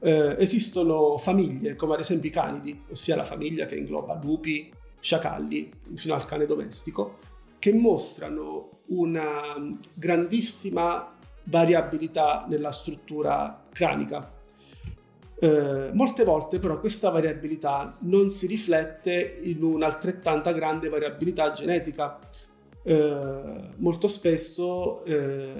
Eh, 0.00 0.36
esistono 0.38 1.16
famiglie, 1.16 1.76
come 1.76 1.94
ad 1.94 2.00
esempio 2.00 2.28
i 2.28 2.32
canidi, 2.32 2.82
ossia 2.90 3.16
la 3.16 3.24
famiglia 3.24 3.66
che 3.66 3.76
ingloba 3.76 4.18
lupi, 4.20 4.72
sciacalli, 4.98 5.70
fino 5.94 6.14
al 6.14 6.24
cane 6.24 6.46
domestico, 6.46 7.18
che 7.64 7.72
mostrano 7.72 8.80
una 8.88 9.56
grandissima 9.94 11.16
variabilità 11.44 12.44
nella 12.46 12.70
struttura 12.70 13.62
cranica. 13.72 14.30
Eh, 15.38 15.88
molte 15.94 16.24
volte 16.24 16.58
però 16.58 16.78
questa 16.78 17.08
variabilità 17.08 17.96
non 18.00 18.28
si 18.28 18.46
riflette 18.46 19.40
in 19.44 19.62
un'altrettanta 19.62 20.52
grande 20.52 20.90
variabilità 20.90 21.52
genetica. 21.52 22.18
Eh, 22.82 23.70
molto 23.76 24.08
spesso 24.08 25.02
eh, 25.06 25.54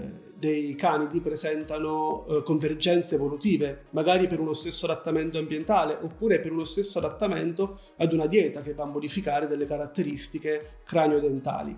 dei 0.45 0.75
canidi 0.75 1.21
presentano 1.23 2.27
eh, 2.27 2.43
convergenze 2.43 3.15
evolutive, 3.15 3.85
magari 3.91 4.27
per 4.27 4.41
uno 4.41 4.53
stesso 4.53 4.85
adattamento 4.85 5.39
ambientale 5.39 5.97
oppure 5.99 6.39
per 6.39 6.53
uno 6.53 6.65
stesso 6.65 6.99
adattamento 6.99 7.79
ad 7.97 8.13
una 8.13 8.27
dieta 8.27 8.61
che 8.61 8.75
va 8.75 8.83
a 8.83 8.87
modificare 8.87 9.47
delle 9.47 9.65
caratteristiche 9.65 10.81
cranio-dentali. 10.85 11.75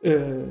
Eh, 0.00 0.44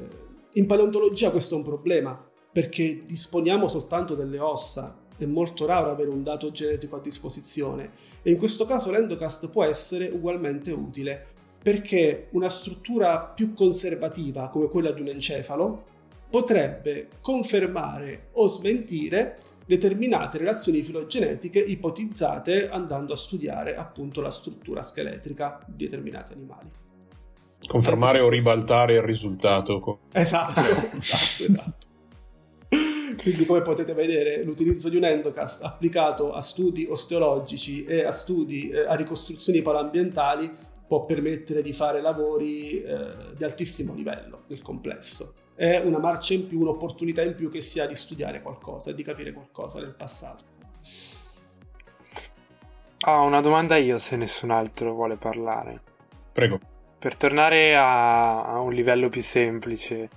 in 0.54 0.66
paleontologia 0.66 1.32
questo 1.32 1.56
è 1.56 1.58
un 1.58 1.66
problema 1.66 2.18
perché 2.50 3.02
disponiamo 3.04 3.68
soltanto 3.68 4.16
delle 4.16 4.40
ossa, 4.40 4.98
è 5.18 5.26
molto 5.26 5.66
raro 5.66 5.92
avere 5.92 6.10
un 6.10 6.24
dato 6.24 6.50
genetico 6.52 6.96
a 6.96 7.02
disposizione 7.02 7.92
e 8.22 8.32
in 8.32 8.38
questo 8.38 8.64
caso 8.64 8.90
l'endocast 8.90 9.50
può 9.50 9.66
essere 9.66 10.08
ugualmente 10.08 10.72
utile 10.72 11.34
perché 11.62 12.30
una 12.32 12.48
struttura 12.48 13.20
più 13.20 13.54
conservativa 13.54 14.48
come 14.48 14.70
quella 14.70 14.92
di 14.92 15.02
un 15.02 15.08
encefalo 15.08 15.94
potrebbe 16.30 17.08
confermare 17.22 18.30
o 18.34 18.48
smentire 18.48 19.38
determinate 19.66 20.38
relazioni 20.38 20.84
filogenetiche 20.84 21.60
ipotizzate 21.60 22.70
andando 22.70 23.14
a 23.14 23.16
studiare 23.16 23.76
appunto 23.76 24.22
la 24.22 24.30
struttura 24.30 24.82
scheletrica 24.82 25.60
di 25.68 25.86
determinati 25.86 26.34
animali. 26.34 26.70
Confermare 27.68 28.20
o 28.20 28.30
ribaltare 28.30 28.94
il 28.94 29.02
risultato. 29.02 29.80
co- 29.80 30.00
Esatto, 30.12 30.60
esatto, 30.60 30.98
esatto. 30.98 31.86
Quindi 33.18 33.46
come 33.46 33.62
potete 33.62 33.94
vedere 33.94 34.44
l'utilizzo 34.44 34.90
di 34.90 34.98
un 34.98 35.06
endocast 35.06 35.64
applicato 35.64 36.32
a 36.32 36.42
studi 36.42 36.86
osteologici 36.88 37.84
e 37.86 38.04
a 38.04 38.12
studi, 38.12 38.70
eh, 38.70 38.86
a 38.86 38.94
ricostruzioni 38.94 39.64
paleoambientali 39.64 40.52
può 40.88 41.06
permettere 41.06 41.64
di 41.64 41.74
fare 41.74 42.02
lavori 42.02 42.84
eh, 42.84 43.34
di 43.36 43.44
altissimo 43.44 43.96
livello 43.96 44.44
nel 44.48 44.62
complesso. 44.62 45.34
È 45.56 45.78
una 45.78 46.00
marcia 46.00 46.34
in 46.34 46.48
più, 46.48 46.60
un'opportunità 46.60 47.24
in 47.24 47.34
più 47.34 47.50
che 47.50 47.62
si 47.62 47.80
ha 47.80 47.88
di 47.88 47.96
studiare 47.96 48.42
qualcosa 48.42 48.92
e 48.92 48.96
di 48.96 49.04
capire 49.04 49.32
qualcosa 49.32 49.80
del 49.80 49.96
passato. 49.96 50.44
Ho 53.08 53.24
una 53.24 53.40
domanda 53.40 53.78
io 53.78 53.98
se 53.98 54.18
nessun 54.18 54.52
altro 54.52 54.94
vuole 54.94 55.16
parlare. 55.16 55.82
Prego. 56.34 56.60
Per 57.00 57.16
tornare 57.16 57.76
a, 57.76 58.44
a 58.46 58.60
un 58.60 58.74
livello 58.74 59.10
più 59.10 59.22
semplice, 59.22 60.10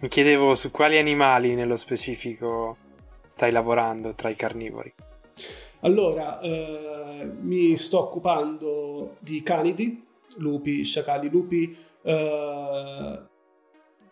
mi 0.00 0.08
chiedevo 0.08 0.54
su 0.54 0.70
quali 0.70 0.98
animali 0.98 1.54
nello 1.54 1.76
specifico 1.76 2.76
stai 3.28 3.52
lavorando 3.52 4.12
tra 4.12 4.28
i 4.28 4.36
carnivori. 4.36 4.92
Allora, 5.80 6.40
eh, 6.40 7.30
mi 7.40 7.76
sto 7.76 8.00
occupando 8.00 9.16
di 9.20 9.42
canidi, 9.42 10.04
lupi, 10.38 10.84
sciacalli, 10.84 11.30
lupi 11.30 11.76
eh, 12.02 13.20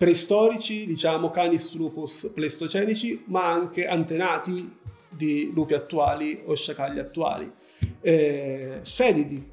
preistorici, 0.01 0.87
diciamo 0.87 1.29
Canis 1.29 1.77
lupus 1.77 2.31
pleistocenici, 2.33 3.23
ma 3.27 3.53
anche 3.53 3.87
antenati 3.87 4.79
di 5.11 5.51
lupi 5.53 5.75
attuali 5.75 6.41
o 6.47 6.55
sciacalli 6.55 6.99
attuali. 6.99 7.53
Eh, 8.01 8.79
felidi, 8.83 9.47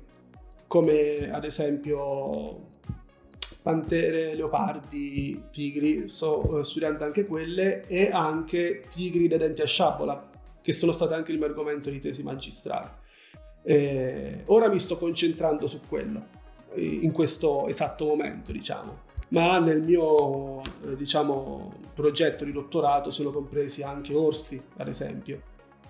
come 0.66 1.30
ad 1.34 1.44
esempio 1.44 2.66
pantere, 3.62 4.36
leopardi, 4.36 5.48
tigri, 5.52 6.08
sto 6.08 6.60
eh, 6.60 6.64
studiando 6.64 7.04
anche 7.04 7.26
quelle, 7.26 7.86
e 7.86 8.10
anche 8.10 8.86
tigri 8.88 9.28
dei 9.28 9.40
denti 9.40 9.62
a 9.62 9.66
sciabola, 9.66 10.30
che 10.62 10.72
sono 10.72 10.94
state 10.94 11.14
anche 11.14 11.34
il 11.34 11.40
mio 11.40 11.48
argomento 11.48 11.90
di 11.90 12.00
tesi 12.00 12.24
magistrale. 12.24 13.00
Eh, 13.64 14.44
ora 14.46 14.70
mi 14.70 14.80
sto 14.80 14.98
concentrando 14.98 15.68
su 15.68 15.82
quello, 15.90 16.26
eh, 16.74 16.86
in 16.86 17.12
questo 17.12 17.68
esatto 17.68 18.06
momento, 18.06 18.54
diciamo. 18.54 19.07
Ma 19.30 19.60
nel 19.60 19.82
mio, 19.82 20.62
eh, 20.62 20.96
diciamo, 20.96 21.74
progetto 21.94 22.46
di 22.46 22.52
dottorato 22.52 23.12
sono 23.12 23.32
compresi 23.32 23.84
anche 23.84 24.13
orsi, 24.13 24.62
ad 24.78 24.88
esempio, 24.88 25.42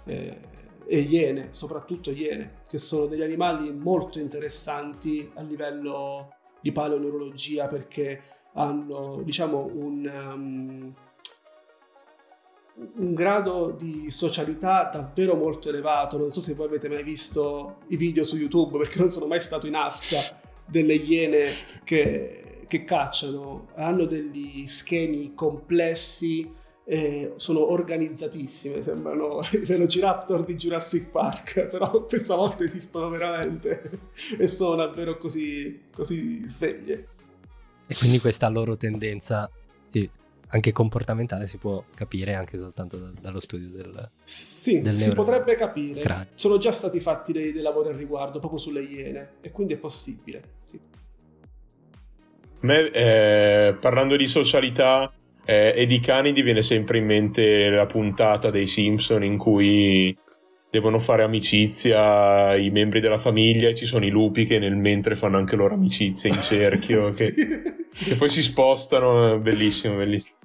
eh, 0.06 0.40
e 0.86 1.00
iene, 1.00 1.50
soprattutto 1.52 2.12
iene, 2.12 2.62
che 2.68 2.78
sono 2.78 3.06
degli 3.06 3.22
animali 3.22 3.72
molto 3.72 4.20
interessanti 4.20 5.30
a 5.36 5.42
livello 5.42 6.34
di 6.62 6.72
paleoneurologia 6.72 7.68
perché 7.68 8.22
hanno, 8.54 9.22
diciamo, 9.24 9.70
un... 9.74 10.12
um, 10.34 10.94
un 12.78 13.16
grado 13.16 13.72
di 13.72 14.12
socialità 14.12 14.88
davvero 14.94 15.34
molto 15.34 15.70
elevato. 15.70 16.20
Non 16.20 16.32
so 16.32 16.42
se 16.42 16.54
voi 16.54 16.68
avete 16.68 16.88
mai 16.88 17.02
visto 17.02 17.78
i 17.88 17.98
video 17.98 18.24
su 18.24 18.38
YouTube, 18.38 18.78
perché 18.78 19.00
non 19.00 19.10
sono 19.10 19.26
mai 19.26 19.42
stato 19.42 19.66
in 19.66 19.74
Africa, 19.74 20.40
delle 20.64 20.94
iene 20.94 21.54
che, 21.84 22.47
che 22.68 22.84
cacciano. 22.84 23.70
Hanno 23.76 24.06
degli 24.06 24.68
schemi 24.68 25.34
complessi, 25.34 26.50
eh, 26.90 27.34
sono 27.36 27.70
organizzatissime, 27.72 28.82
sembrano 28.82 29.42
i 29.52 29.58
Velociraptor 29.58 30.46
di 30.46 30.56
Jurassic 30.56 31.10
Park, 31.10 31.66
però 31.68 32.06
questa 32.06 32.36
volta 32.36 32.64
esistono 32.64 33.10
veramente 33.10 34.00
e 34.40 34.48
sono 34.48 34.76
davvero 34.76 35.18
così, 35.18 35.82
così 35.94 36.48
sveglie. 36.48 37.08
E 37.88 37.96
quindi 37.96 38.20
questa 38.20 38.48
loro 38.50 38.78
tendenza, 38.78 39.50
sì, 39.88 40.10
anche 40.50 40.72
comportamentale, 40.72 41.46
si 41.46 41.58
può 41.58 41.84
capire 41.94 42.36
anche 42.36 42.58
soltanto 42.58 42.98
da- 42.98 43.12
dallo 43.22 43.40
studio 43.40 43.70
del... 43.70 44.10
Sì, 44.24 44.82
del 44.82 44.94
si 44.94 45.14
potrebbe 45.14 45.56
capire. 45.56 46.00
cranio. 46.02 46.28
Sono 46.36 46.58
già 46.58 46.72
stati 46.72 47.00
fatti 47.00 47.32
dei, 47.34 47.52
dei 47.52 47.62
lavori 47.62 47.90
al 47.90 47.96
riguardo, 47.96 48.40
proprio 48.40 48.60
sulle 48.60 48.82
iene, 48.82 49.36
e 49.42 49.52
quindi 49.52 49.74
è 49.74 49.78
possibile. 49.78 50.42
Sì. 50.64 50.80
Me, 52.62 52.90
eh, 52.92 53.76
parlando 53.80 54.16
di 54.16 54.28
socialità 54.28 55.12
eh, 55.46 55.74
e 55.76 55.86
di 55.86 56.00
canidi, 56.00 56.42
viene 56.42 56.62
sempre 56.62 56.98
in 56.98 57.06
mente 57.06 57.70
la 57.70 57.86
puntata 57.86 58.50
dei 58.50 58.66
Simpson 58.68 59.24
in 59.24 59.38
cui 59.38 60.18
devono 60.70 61.00
fare 61.00 61.24
amicizia 61.24 62.56
i 62.56 62.70
membri 62.70 63.00
della 63.00 63.18
famiglia 63.18 63.70
e 63.70 63.76
ci 63.76 63.86
sono 63.86 64.06
i 64.06 64.10
lupi 64.10 64.46
che 64.46 64.60
nel 64.60 64.76
mentre 64.76 65.16
fanno 65.16 65.38
anche 65.38 65.56
loro 65.56 65.76
amicizia 65.76 66.30
in 66.30 66.42
cerchio, 66.42 67.12
che, 67.14 67.34
Sì. 67.90 68.04
che 68.06 68.16
poi 68.16 68.30
si 68.30 68.42
spostano. 68.42 69.36
è 69.36 69.40
Bellissimo, 69.40 69.96
bellissimo. 69.96 70.36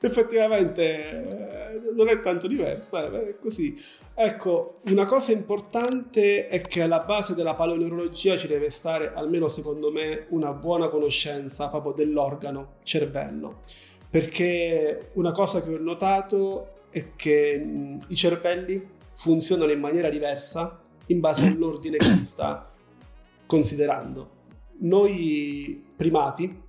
Effettivamente 0.00 1.10
eh, 1.10 1.80
non 1.96 2.08
è 2.08 2.20
tanto 2.20 2.46
diversa, 2.46 3.06
eh, 3.10 3.30
è 3.30 3.36
così. 3.40 3.76
Ecco, 4.18 4.80
una 4.86 5.04
cosa 5.04 5.32
importante 5.32 6.48
è 6.48 6.62
che 6.62 6.80
alla 6.80 7.00
base 7.00 7.34
della 7.34 7.54
paleoneurologia 7.54 8.38
ci 8.38 8.46
deve 8.46 8.70
stare, 8.70 9.12
almeno 9.14 9.46
secondo 9.46 9.92
me, 9.92 10.24
una 10.30 10.54
buona 10.54 10.88
conoscenza 10.88 11.68
proprio 11.68 11.92
dell'organo 11.92 12.76
cervello. 12.82 13.60
Perché 14.08 15.10
una 15.14 15.32
cosa 15.32 15.62
che 15.62 15.74
ho 15.74 15.78
notato 15.78 16.76
è 16.88 17.14
che 17.14 17.58
mh, 17.58 17.98
i 18.08 18.16
cervelli 18.16 18.88
funzionano 19.12 19.70
in 19.70 19.80
maniera 19.80 20.08
diversa 20.08 20.80
in 21.08 21.20
base 21.20 21.44
all'ordine 21.48 21.98
che 21.98 22.10
si 22.10 22.24
sta 22.24 22.72
considerando. 23.44 24.30
Noi 24.78 25.84
primati 25.94 26.62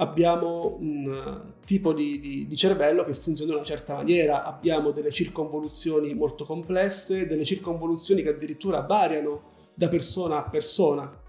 abbiamo 0.00 0.76
un 0.80 1.44
eh, 1.50 1.54
tipo 1.64 1.92
di, 1.92 2.18
di- 2.20 2.46
di 2.46 2.56
cervello 2.56 3.04
che 3.04 3.12
funziona 3.14 3.50
in 3.52 3.56
una 3.58 3.66
certa 3.66 3.94
maniera, 3.94 4.44
abbiamo 4.44 4.90
delle 4.90 5.10
circonvoluzioni 5.10 6.14
molto 6.14 6.44
complesse, 6.44 7.26
delle 7.26 7.44
circonvoluzioni 7.44 8.22
che 8.22 8.30
addirittura 8.30 8.80
variano 8.80 9.42
da 9.74 9.88
persona 9.88 10.38
a 10.44 10.48
persona. 10.48 11.22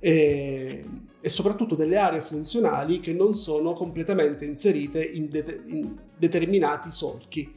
e, 0.00 0.84
e 1.20 1.28
soprattutto 1.28 1.74
delle 1.74 1.96
aree 1.96 2.20
funzionali 2.20 3.00
che 3.00 3.12
non 3.12 3.34
sono 3.34 3.72
completamente 3.72 4.44
inserite 4.44 5.02
in, 5.02 5.28
det- 5.28 5.62
in 5.66 5.96
determinati 6.16 6.90
solchi. 6.90 7.52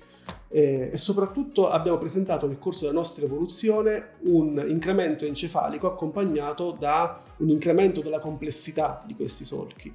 Eh, 0.53 0.89
e 0.91 0.97
soprattutto 0.97 1.69
abbiamo 1.69 1.97
presentato 1.97 2.45
nel 2.45 2.59
corso 2.59 2.81
della 2.85 2.97
nostra 2.97 3.23
evoluzione 3.25 4.15
un 4.23 4.61
incremento 4.67 5.23
encefalico 5.25 5.87
accompagnato 5.87 6.71
da 6.77 7.21
un 7.37 7.49
incremento 7.49 8.01
della 8.01 8.19
complessità 8.19 9.01
di 9.05 9.15
questi 9.15 9.45
solchi. 9.45 9.93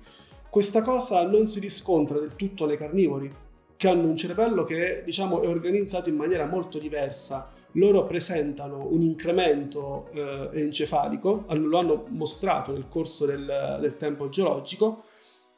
Questa 0.51 0.83
cosa 0.83 1.27
non 1.27 1.47
si 1.47 1.61
riscontra 1.61 2.19
del 2.19 2.35
tutto 2.35 2.67
nei 2.67 2.77
carnivori, 2.77 3.31
che 3.77 3.89
hanno 3.89 4.09
un 4.09 4.17
cervello 4.17 4.65
che 4.65 5.03
diciamo, 5.05 5.43
è 5.43 5.49
organizzato 5.49 6.09
in 6.09 6.17
maniera 6.17 6.47
molto 6.47 6.79
diversa. 6.79 7.51
Loro 7.73 8.07
presentano 8.07 8.87
un 8.87 9.03
incremento 9.03 10.09
eh, 10.13 10.49
encefalico, 10.53 11.45
lo 11.49 11.79
hanno 11.79 12.07
mostrato 12.09 12.73
nel 12.73 12.89
corso 12.89 13.27
del, 13.27 13.79
del 13.81 13.97
tempo 13.97 14.31
geologico, 14.31 15.03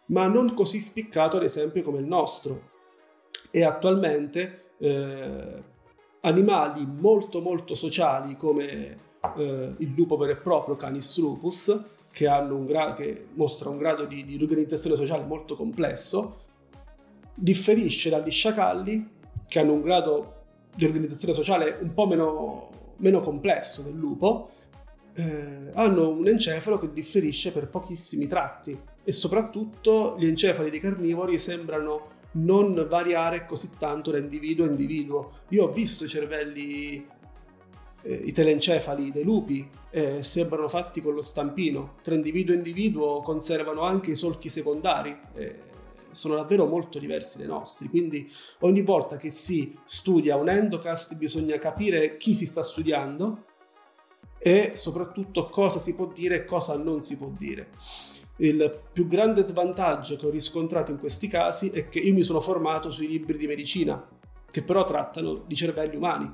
ma 0.07 0.27
non 0.27 0.53
così 0.55 0.81
spiccato 0.81 1.37
ad 1.37 1.45
esempio 1.45 1.83
come 1.83 2.01
il 2.01 2.07
nostro. 2.07 2.77
E 3.51 3.63
attualmente 3.63 4.73
eh, 4.79 5.63
animali 6.23 6.87
molto 6.87 7.41
molto 7.41 7.75
sociali 7.77 8.37
come 8.37 8.99
eh, 9.37 9.75
il 9.79 9.93
lupo 9.97 10.17
vero 10.17 10.33
e 10.33 10.37
proprio 10.37 10.75
Canis 10.75 11.19
lupus, 11.19 11.77
che, 12.19 12.65
gra- 12.65 12.95
che 12.95 13.27
mostra 13.35 13.69
un 13.69 13.79
grado 13.79 14.05
di, 14.05 14.25
di 14.25 14.37
organizzazione 14.43 14.97
sociale 14.97 15.25
molto 15.25 15.55
complesso, 15.55 16.47
differisce 17.33 18.11
dagli 18.11 18.31
sciacalli 18.31 19.09
che 19.47 19.61
hanno 19.61 19.75
un 19.75 19.83
grado 19.83 20.35
di 20.75 20.85
organizzazione 20.85 21.33
sociale 21.33 21.79
un 21.81 21.95
po' 21.95 22.07
meno, 22.09 22.71
meno 22.97 23.21
complesso 23.21 23.83
del 23.83 23.95
lupo, 23.95 24.51
eh, 25.15 25.71
hanno 25.75 26.09
un 26.09 26.27
encefalo 26.27 26.81
che 26.81 26.93
differisce 26.93 27.53
per 27.53 27.69
pochissimi 27.69 28.27
tratti 28.27 28.77
e 29.05 29.13
soprattutto 29.13 30.17
gli 30.19 30.27
encefali 30.27 30.71
dei 30.71 30.81
carnivori 30.81 31.39
sembrano 31.39 32.17
non 32.33 32.85
variare 32.89 33.47
così 33.47 33.77
tanto 33.79 34.11
da 34.11 34.19
individuo 34.19 34.67
a 34.67 34.71
individuo. 34.71 35.33
Io 35.51 35.67
ho 35.67 35.71
visto 35.71 36.03
i 36.03 36.09
cervelli, 36.09 37.07
eh, 38.03 38.15
i 38.15 38.33
telencefali 38.33 39.11
dei 39.11 39.25
lupi, 39.25 39.69
eh, 39.91 40.23
sembrano 40.23 40.69
fatti 40.69 41.01
con 41.01 41.15
lo 41.15 41.23
stampino. 41.23 41.95
Tra 42.03 42.15
individuo 42.15 42.55
e 42.55 42.59
individuo 42.59 43.21
conservano 43.21 43.83
anche 43.83 44.13
i 44.13 44.15
solchi 44.15 44.49
secondari. 44.49 45.17
Eh, 45.35 45.67
sono 46.11 46.37
davvero 46.37 46.67
molto 46.67 46.99
diversi 46.99 47.39
dai 47.39 47.47
nostri, 47.47 47.89
quindi 47.89 48.31
ogni 48.61 48.81
volta 48.81 49.17
che 49.19 49.31
si 49.31 49.77
studia 49.85 50.37
un 50.37 50.49
endocast 50.49 51.17
bisogna 51.17 51.59
capire 51.59 52.17
chi 52.17 52.35
si 52.35 52.47
sta 52.47 52.63
studiando 52.63 53.45
e 54.39 54.73
soprattutto 54.75 55.49
cosa 55.49 55.79
si 55.79 55.95
può 55.95 56.07
dire 56.07 56.37
e 56.37 56.45
cosa 56.45 56.77
non 56.77 57.03
si 57.03 57.17
può 57.17 57.31
dire. 57.37 57.71
Il 58.37 58.83
più 58.93 59.09
grande 59.09 59.43
svantaggio 59.43 60.17
che 60.17 60.27
ho 60.27 60.31
riscontrato 60.31 60.93
in 60.93 60.99
questi 60.99 61.27
casi 61.27 61.71
è 61.71 61.89
che 61.89 61.99
io 61.99 62.15
mi 62.15 62.23
sono 62.23 62.41
formato 62.41 62.91
sui 62.91 63.09
libri 63.09 63.37
di 63.37 63.49
medicina, 63.49 64.09
che 64.51 64.63
però 64.63 64.85
trattano 64.85 65.45
di 65.47 65.57
cervelli 65.57 65.97
umani. 65.97 66.33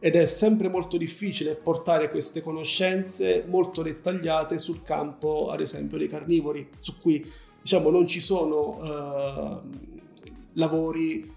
Ed 0.00 0.14
è 0.14 0.26
sempre 0.26 0.68
molto 0.68 0.96
difficile 0.96 1.54
portare 1.56 2.08
queste 2.08 2.40
conoscenze 2.40 3.44
molto 3.48 3.82
dettagliate 3.82 4.56
sul 4.58 4.82
campo, 4.82 5.50
ad 5.50 5.60
esempio, 5.60 5.98
dei 5.98 6.08
carnivori, 6.08 6.68
su 6.78 7.00
cui 7.00 7.24
diciamo 7.60 7.90
non 7.90 8.06
ci 8.06 8.20
sono 8.20 8.78
uh, 8.78 9.60
lavori 10.52 11.34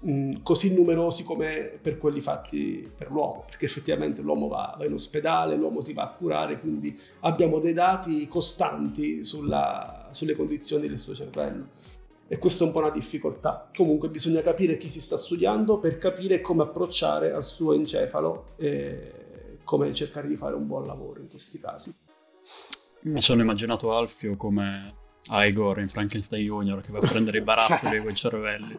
mh, 0.00 0.42
così 0.42 0.74
numerosi 0.74 1.24
come 1.24 1.78
per 1.80 1.98
quelli 1.98 2.20
fatti 2.20 2.90
per 2.94 3.10
l'uomo, 3.10 3.44
perché 3.46 3.66
effettivamente 3.66 4.22
l'uomo 4.22 4.48
va, 4.48 4.74
va, 4.76 4.84
in 4.84 4.92
ospedale, 4.92 5.56
l'uomo 5.56 5.80
si 5.80 5.92
va 5.92 6.02
a 6.02 6.10
curare, 6.10 6.58
quindi 6.58 6.98
abbiamo 7.20 7.58
dei 7.60 7.72
dati 7.72 8.26
costanti 8.26 9.22
sulla, 9.24 10.08
sulle 10.10 10.34
condizioni 10.34 10.88
del 10.88 10.98
suo 10.98 11.14
cervello. 11.14 11.68
E 12.32 12.38
questa 12.38 12.62
è 12.62 12.66
un 12.68 12.72
po' 12.72 12.78
una 12.78 12.90
difficoltà. 12.90 13.68
Comunque 13.74 14.08
bisogna 14.08 14.40
capire 14.40 14.76
chi 14.76 14.88
si 14.88 15.00
sta 15.00 15.16
studiando 15.16 15.80
per 15.80 15.98
capire 15.98 16.40
come 16.40 16.62
approcciare 16.62 17.32
al 17.32 17.42
suo 17.42 17.72
encefalo 17.72 18.50
e 18.56 19.58
come 19.64 19.92
cercare 19.92 20.28
di 20.28 20.36
fare 20.36 20.54
un 20.54 20.64
buon 20.64 20.86
lavoro 20.86 21.18
in 21.18 21.28
questi 21.28 21.58
casi. 21.58 21.92
Mi 23.00 23.20
sono 23.20 23.42
immaginato 23.42 23.92
Alfio 23.92 24.36
come 24.36 24.94
Igor 25.28 25.80
in 25.80 25.88
Frankenstein 25.88 26.44
Junior 26.44 26.82
che 26.82 26.92
va 26.92 26.98
a 26.98 27.08
prendere 27.08 27.38
i 27.38 27.42
barattoli 27.42 27.98
con 28.00 28.12
i 28.12 28.14
cervelli. 28.14 28.78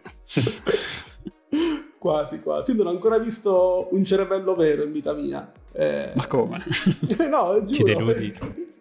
quasi, 1.98 2.40
quasi. 2.40 2.74
Non 2.74 2.86
ho 2.86 2.90
ancora 2.90 3.18
visto 3.18 3.88
un 3.90 4.02
cervello 4.02 4.54
vero 4.54 4.82
in 4.82 4.92
vita 4.92 5.12
mia. 5.12 5.52
Eh... 5.72 6.12
Ma 6.14 6.26
come? 6.26 6.64
no, 7.28 7.62
giuro. 7.64 7.66
Ci 7.66 7.82
denudi. 7.82 8.32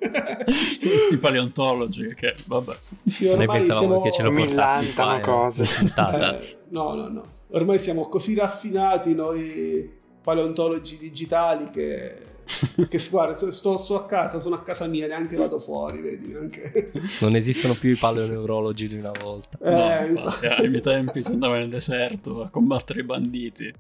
Questi 0.02 1.18
paleontologi 1.20 2.14
che, 2.16 2.36
vabbè. 2.46 2.76
Sì, 3.06 3.28
ormai 3.28 3.66
siamo... 3.66 4.02
che 4.02 4.12
ce 4.12 4.24
lo 4.24 4.32
portassi 4.32 4.94
qua, 4.94 5.18
eh, 5.18 5.22
cose. 5.22 5.64
Eh, 5.64 6.58
no, 6.70 6.96
no, 6.96 7.08
no. 7.08 7.24
Ormai 7.50 7.78
siamo 7.78 8.08
così 8.08 8.36
raffinati 8.36 9.14
noi 9.14 10.00
paleontologi 10.22 10.98
digitali 10.98 11.70
che 11.70 12.30
che 12.90 13.02
guarda, 13.10 13.36
sto, 13.36 13.78
sto, 13.78 13.96
a 13.96 14.06
casa, 14.06 14.40
sono 14.40 14.56
a 14.56 14.64
casa 14.64 14.88
mia, 14.88 15.08
neanche 15.08 15.36
vado 15.36 15.58
fuori, 15.58 16.02
vedi, 16.02 16.28
neanche... 16.28 16.92
Non 17.20 17.36
esistono 17.36 17.74
più 17.74 17.92
i 17.92 17.96
paleoneurologi 17.96 18.88
di 18.88 18.98
una 18.98 19.12
volta. 19.20 19.58
Eh, 19.62 20.02
no, 20.02 20.08
infatti, 20.08 20.48
ai 20.48 20.70
miei 20.70 20.82
tempi 20.82 21.24
si 21.24 21.32
andava 21.32 21.58
nel 21.58 21.70
deserto 21.70 22.44
a 22.44 22.50
combattere 22.50 23.02
i 23.02 23.04
banditi. 23.04 23.74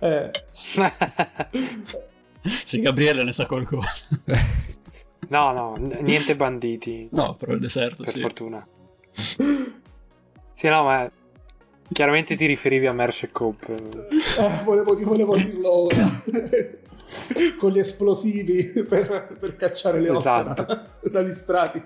Eh. 0.00 0.30
sì, 2.64 2.80
Gabriele 2.80 3.24
ne 3.24 3.32
sa 3.32 3.46
qualcosa. 3.46 4.04
No, 5.32 5.52
no, 5.52 5.76
niente 5.76 6.36
banditi. 6.36 7.08
No, 7.12 7.34
però 7.36 7.54
il 7.54 7.58
deserto, 7.58 8.02
per 8.02 8.12
sì. 8.12 8.20
fortuna. 8.20 8.66
sì, 10.52 10.68
no, 10.68 10.84
ma 10.84 11.10
chiaramente 11.90 12.36
ti 12.36 12.44
riferivi 12.44 12.86
a 12.86 12.92
Mersh 12.92 13.28
Cope. 13.32 13.72
Eh, 13.72 14.64
volevo, 14.64 14.94
volevo 15.04 15.36
dirlo 15.36 15.84
ora. 15.84 16.06
con 17.58 17.72
gli 17.72 17.78
esplosivi 17.78 18.84
per, 18.88 19.36
per 19.38 19.56
cacciare 19.56 20.00
le 20.00 20.12
esatto. 20.12 20.62
ossa 20.62 20.98
dagli 21.10 21.32
strati. 21.32 21.82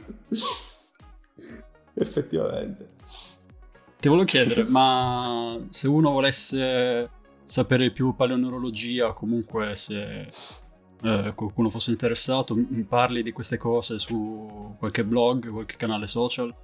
Effettivamente. 1.94 2.94
Ti 3.98 4.08
volevo 4.08 4.26
chiedere, 4.26 4.64
ma 4.64 5.58
se 5.70 5.86
uno 5.88 6.10
volesse 6.10 7.10
sapere 7.44 7.92
più 7.92 8.14
paleoneurologia, 8.14 9.12
comunque 9.12 9.74
se 9.76 10.28
eh, 11.02 11.32
qualcuno 11.34 11.70
fosse 11.70 11.90
interessato, 11.90 12.54
mi 12.54 12.82
parli 12.82 13.22
di 13.22 13.32
queste 13.32 13.56
cose 13.56 13.98
su 13.98 14.74
qualche 14.78 15.04
blog, 15.04 15.50
qualche 15.50 15.76
canale 15.76 16.06
social? 16.06 16.54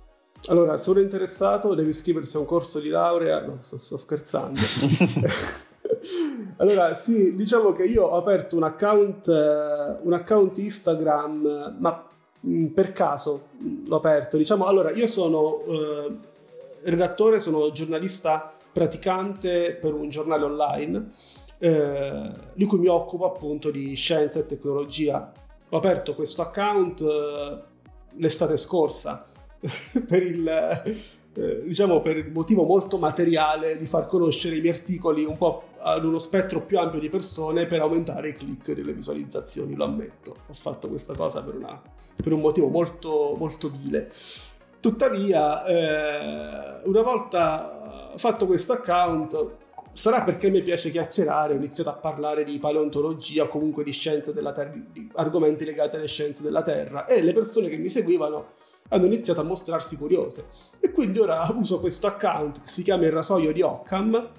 Allora, 0.46 0.76
se 0.76 0.90
uno 0.90 0.98
è 0.98 1.02
interessato 1.02 1.74
devi 1.74 1.90
iscriversi 1.90 2.36
a 2.36 2.40
un 2.40 2.46
corso 2.46 2.80
di 2.80 2.88
laurea, 2.88 3.44
no, 3.44 3.58
sto, 3.60 3.78
sto 3.78 3.96
scherzando. 3.96 4.58
allora, 6.58 6.94
sì, 6.94 7.34
diciamo 7.36 7.72
che 7.72 7.84
io 7.84 8.04
ho 8.04 8.16
aperto 8.16 8.56
un 8.56 8.64
account, 8.64 9.26
uh, 9.28 10.06
un 10.06 10.12
account 10.12 10.58
Instagram, 10.58 11.76
ma 11.78 12.08
mm, 12.44 12.66
per 12.68 12.92
caso 12.92 13.48
l'ho 13.84 13.96
aperto. 13.96 14.36
Diciamo, 14.36 14.66
allora, 14.66 14.90
io 14.90 15.06
sono 15.06 15.62
uh, 15.64 16.16
redattore, 16.82 17.38
sono 17.38 17.70
giornalista 17.70 18.52
praticante 18.72 19.78
per 19.80 19.92
un 19.92 20.08
giornale 20.08 20.44
online 20.44 21.08
eh, 21.62 22.30
di 22.54 22.64
cui 22.64 22.78
mi 22.78 22.88
occupo 22.88 23.24
appunto 23.24 23.70
di 23.70 23.94
scienza 23.94 24.40
e 24.40 24.46
tecnologia. 24.46 25.32
Ho 25.68 25.76
aperto 25.76 26.16
questo 26.16 26.42
account 26.42 27.00
eh, 27.00 27.62
l'estate 28.16 28.56
scorsa 28.56 29.24
per 30.04 30.22
il 30.24 30.82
eh, 31.34 31.62
diciamo 31.64 32.02
per 32.02 32.16
il 32.16 32.32
motivo 32.32 32.64
molto 32.64 32.98
materiale 32.98 33.78
di 33.78 33.86
far 33.86 34.06
conoscere 34.06 34.56
i 34.56 34.60
miei 34.60 34.74
articoli 34.74 35.24
un 35.24 35.38
po' 35.38 35.68
ad 35.78 36.04
uno 36.04 36.18
spettro 36.18 36.62
più 36.62 36.80
ampio 36.80 36.98
di 36.98 37.08
persone 37.08 37.66
per 37.66 37.80
aumentare 37.80 38.30
i 38.30 38.34
click 38.34 38.72
delle 38.72 38.92
visualizzazioni, 38.92 39.76
lo 39.76 39.84
ammetto. 39.84 40.36
Ho 40.48 40.52
fatto 40.54 40.88
questa 40.88 41.14
cosa 41.14 41.42
per, 41.42 41.54
una, 41.54 41.80
per 42.16 42.32
un 42.32 42.40
motivo 42.40 42.68
molto, 42.68 43.36
molto 43.38 43.70
vile. 43.70 44.10
Tuttavia, 44.80 45.64
eh, 45.64 46.82
una 46.84 47.02
volta 47.02 48.12
fatto 48.16 48.46
questo 48.46 48.72
account, 48.74 49.60
sarà 49.92 50.22
perché 50.22 50.50
mi 50.50 50.62
piace 50.62 50.90
chiacchierare, 50.90 51.54
ho 51.54 51.56
iniziato 51.56 51.90
a 51.90 51.94
parlare 51.94 52.44
di 52.44 52.58
paleontologia 52.58 53.44
o 53.44 53.48
comunque 53.48 53.84
di 53.84 53.92
scienze 53.92 54.32
della 54.32 54.52
Terra, 54.52 54.72
di 54.90 55.08
argomenti 55.14 55.64
legati 55.64 55.96
alle 55.96 56.08
scienze 56.08 56.42
della 56.42 56.62
Terra 56.62 57.06
e 57.06 57.22
le 57.22 57.32
persone 57.32 57.68
che 57.68 57.76
mi 57.76 57.88
seguivano 57.88 58.60
hanno 58.88 59.06
iniziato 59.06 59.40
a 59.40 59.44
mostrarsi 59.44 59.96
curiose. 59.96 60.46
E 60.80 60.90
quindi 60.90 61.18
ora 61.18 61.46
uso 61.54 61.80
questo 61.80 62.06
account 62.06 62.62
che 62.62 62.68
si 62.68 62.82
chiama 62.82 63.06
Il 63.06 63.12
rasoio 63.12 63.52
di 63.52 63.62
Occam 63.62 64.30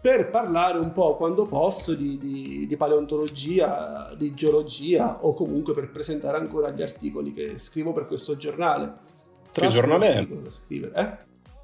per 0.00 0.30
parlare 0.30 0.78
un 0.78 0.92
po' 0.92 1.14
quando 1.14 1.46
posso 1.46 1.94
di, 1.94 2.18
di, 2.18 2.66
di, 2.66 2.76
paleontologia, 2.76 4.12
di 4.16 4.34
geologia 4.34 5.18
o 5.20 5.32
comunque 5.32 5.74
per 5.74 5.90
presentare 5.90 6.38
ancora 6.38 6.70
gli 6.70 6.82
articoli 6.82 7.32
che 7.32 7.56
scrivo 7.56 7.92
per 7.92 8.06
questo 8.06 8.36
giornale. 8.36 9.10
Tra 9.52 9.66
che 9.66 9.72
giornale 9.72 10.12
è? 10.12 10.20
Eh? 10.20 11.16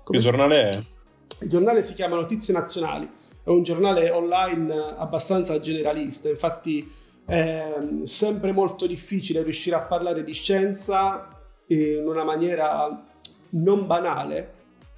Che 0.04 0.18
giornale 0.18 0.70
è? 0.70 0.84
Il 1.40 1.48
giornale 1.48 1.82
si 1.82 1.94
chiama 1.94 2.14
Notizie 2.14 2.54
Nazionali, 2.54 3.10
è 3.48 3.52
un 3.56 3.62
giornale 3.62 4.10
online 4.10 4.94
abbastanza 4.96 5.58
generalista, 5.60 6.28
infatti 6.28 6.88
È 7.28 7.74
sempre 8.04 8.52
molto 8.52 8.86
difficile 8.86 9.42
riuscire 9.42 9.76
a 9.76 9.80
parlare 9.80 10.24
di 10.24 10.32
scienza 10.32 11.28
in 11.66 12.06
una 12.06 12.24
maniera 12.24 13.04
non 13.50 13.86
banale, 13.86 14.52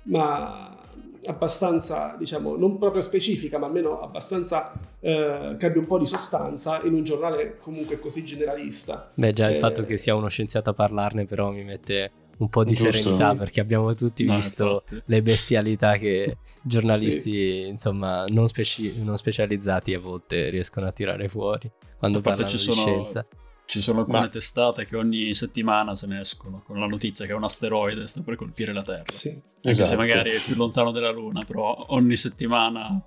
ma 0.04 0.78
abbastanza, 1.26 2.14
diciamo, 2.16 2.54
non 2.56 2.78
proprio 2.78 3.02
specifica, 3.02 3.58
ma 3.58 3.66
almeno 3.66 4.00
abbastanza 4.00 4.70
eh, 5.00 5.56
che 5.58 5.66
abbia 5.66 5.80
un 5.80 5.88
po' 5.88 5.98
di 5.98 6.06
sostanza 6.06 6.80
in 6.84 6.94
un 6.94 7.02
giornale 7.02 7.58
comunque 7.58 7.98
così 7.98 8.24
generalista. 8.24 9.10
Beh, 9.12 9.32
già 9.32 9.48
il 9.48 9.56
Eh, 9.56 9.58
fatto 9.58 9.84
che 9.84 9.96
sia 9.96 10.14
uno 10.14 10.28
scienziato 10.28 10.70
a 10.70 10.72
parlarne, 10.72 11.24
però 11.24 11.50
mi 11.50 11.64
mette 11.64 12.12
un 12.40 12.48
po' 12.48 12.64
di 12.64 12.74
Giusto. 12.74 12.90
serenità 12.92 13.30
Sì. 13.32 13.36
perché 13.36 13.60
abbiamo 13.60 13.94
tutti 13.94 14.24
No, 14.24 14.34
visto 14.34 14.82
infatti. 14.84 15.02
le 15.06 15.22
bestialità 15.22 15.96
che 15.96 16.36
giornalisti, 16.62 17.66
insomma, 17.68 18.24
non, 18.28 18.46
speci- 18.48 19.02
non 19.02 19.16
specializzati 19.16 19.94
a 19.94 20.00
volte 20.00 20.48
riescono 20.50 20.86
a 20.86 20.92
tirare 20.92 21.28
fuori 21.28 21.70
quando 21.98 22.20
parlano 22.20 22.48
ci 22.48 22.56
di 22.56 22.62
sono- 22.62 22.80
scienza. 22.80 23.26
Ci 23.66 23.80
sono 23.82 24.00
alcune 24.00 24.18
Ma- 24.20 24.28
testate 24.28 24.84
che 24.84 24.96
ogni 24.96 25.32
settimana 25.32 25.94
se 25.94 26.08
ne 26.08 26.18
escono 26.20 26.60
con 26.66 26.80
la 26.80 26.86
notizia 26.86 27.24
che 27.26 27.32
un 27.34 27.44
asteroide 27.44 28.04
sta 28.08 28.20
per 28.20 28.34
colpire 28.34 28.72
la 28.72 28.82
Terra. 28.82 29.04
Sì. 29.06 29.28
Anche 29.28 29.42
se 29.74 29.82
Esatto. 29.82 29.96
magari 30.00 30.30
è 30.30 30.40
più 30.42 30.56
lontano 30.56 30.90
della 30.90 31.10
Luna, 31.12 31.44
però 31.44 31.76
ogni 31.90 32.16
settimana 32.16 33.00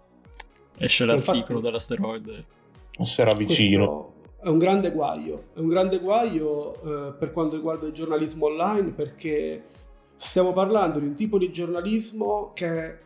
esce 0.78 1.04
l'articolo 1.06 1.38
infatti- 1.40 1.62
dell'asteroide. 1.62 2.46
Sarà 3.02 3.34
vicino. 3.34 3.88
Questo 3.88 4.13
è 4.44 4.50
un 4.50 4.58
grande 4.58 4.92
guaio, 4.92 5.46
è 5.56 5.60
un 5.60 5.70
grande 5.70 6.00
guaio 6.00 6.74
eh, 6.74 7.14
per 7.14 7.32
quanto 7.32 7.56
riguarda 7.56 7.88
il 7.88 7.94
giornalismo 7.94 8.48
online 8.48 8.92
perché 8.92 9.64
stiamo 10.18 10.52
parlando 10.52 11.00
di 11.00 11.06
un 11.06 11.14
tipo 11.14 11.38
di 11.38 11.50
giornalismo 11.50 12.52
che 12.54 12.98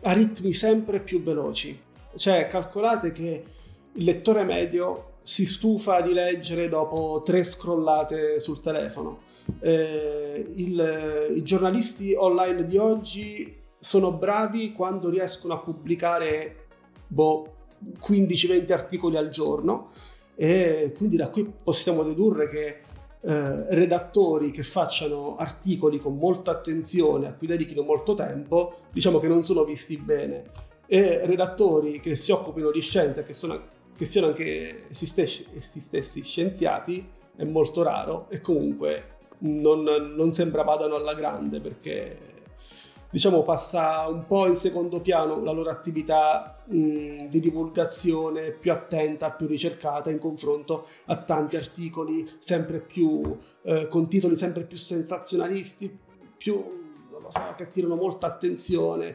ha 0.00 0.12
ritmi 0.12 0.52
sempre 0.54 1.00
più 1.00 1.22
veloci. 1.22 1.78
Cioè, 2.16 2.48
calcolate 2.48 3.10
che 3.10 3.44
il 3.92 4.04
lettore 4.04 4.44
medio 4.44 5.12
si 5.20 5.44
stufa 5.44 6.00
di 6.00 6.12
leggere 6.12 6.68
dopo 6.68 7.20
tre 7.22 7.42
scrollate 7.42 8.40
sul 8.40 8.60
telefono. 8.60 9.20
Eh, 9.60 10.50
il- 10.54 11.32
I 11.36 11.42
giornalisti 11.42 12.14
online 12.16 12.64
di 12.64 12.78
oggi 12.78 13.54
sono 13.78 14.12
bravi 14.12 14.72
quando 14.72 15.10
riescono 15.10 15.54
a 15.54 15.58
pubblicare 15.58 16.66
boh, 17.06 17.52
15-20 18.00 18.72
articoli 18.72 19.18
al 19.18 19.28
giorno 19.28 19.90
e 20.36 20.92
quindi 20.96 21.16
da 21.16 21.28
qui 21.28 21.50
possiamo 21.62 22.02
dedurre 22.02 22.48
che 22.48 22.80
eh, 23.26 23.74
redattori 23.74 24.50
che 24.50 24.62
facciano 24.62 25.36
articoli 25.36 25.98
con 25.98 26.16
molta 26.16 26.50
attenzione, 26.50 27.28
a 27.28 27.32
cui 27.32 27.46
dedichino 27.46 27.82
molto 27.82 28.14
tempo, 28.14 28.80
diciamo 28.92 29.18
che 29.18 29.28
non 29.28 29.42
sono 29.42 29.64
visti 29.64 29.96
bene. 29.96 30.50
E 30.86 31.24
redattori 31.24 32.00
che 32.00 32.16
si 32.16 32.32
occupino 32.32 32.70
di 32.70 32.80
scienza, 32.80 33.22
che, 33.22 33.32
sono, 33.32 33.58
che 33.96 34.04
siano 34.04 34.26
anche 34.28 34.86
essi 34.90 35.06
stessi, 35.06 35.46
essi 35.56 35.80
stessi 35.80 36.22
scienziati, 36.22 37.06
è 37.36 37.44
molto 37.44 37.82
raro 37.82 38.26
e 38.28 38.40
comunque 38.40 39.12
non, 39.38 39.82
non 39.82 40.32
sembra 40.32 40.62
vadano 40.62 40.96
alla 40.96 41.14
grande 41.14 41.60
perché 41.60 42.33
diciamo 43.14 43.44
passa 43.44 44.08
un 44.08 44.26
po' 44.26 44.48
in 44.48 44.56
secondo 44.56 45.00
piano 45.00 45.40
la 45.40 45.52
loro 45.52 45.70
attività 45.70 46.58
mh, 46.64 47.28
di 47.28 47.38
divulgazione 47.38 48.50
più 48.50 48.72
attenta, 48.72 49.30
più 49.30 49.46
ricercata 49.46 50.10
in 50.10 50.18
confronto 50.18 50.84
a 51.04 51.16
tanti 51.18 51.54
articoli 51.54 52.28
sempre 52.40 52.80
più 52.80 53.38
eh, 53.62 53.86
con 53.86 54.08
titoli 54.08 54.34
sempre 54.34 54.64
più 54.64 54.76
sensazionalisti, 54.76 55.96
più 56.36 56.54
so, 57.28 57.40
che 57.56 57.62
attirano 57.62 57.94
molta 57.94 58.26
attenzione. 58.26 59.14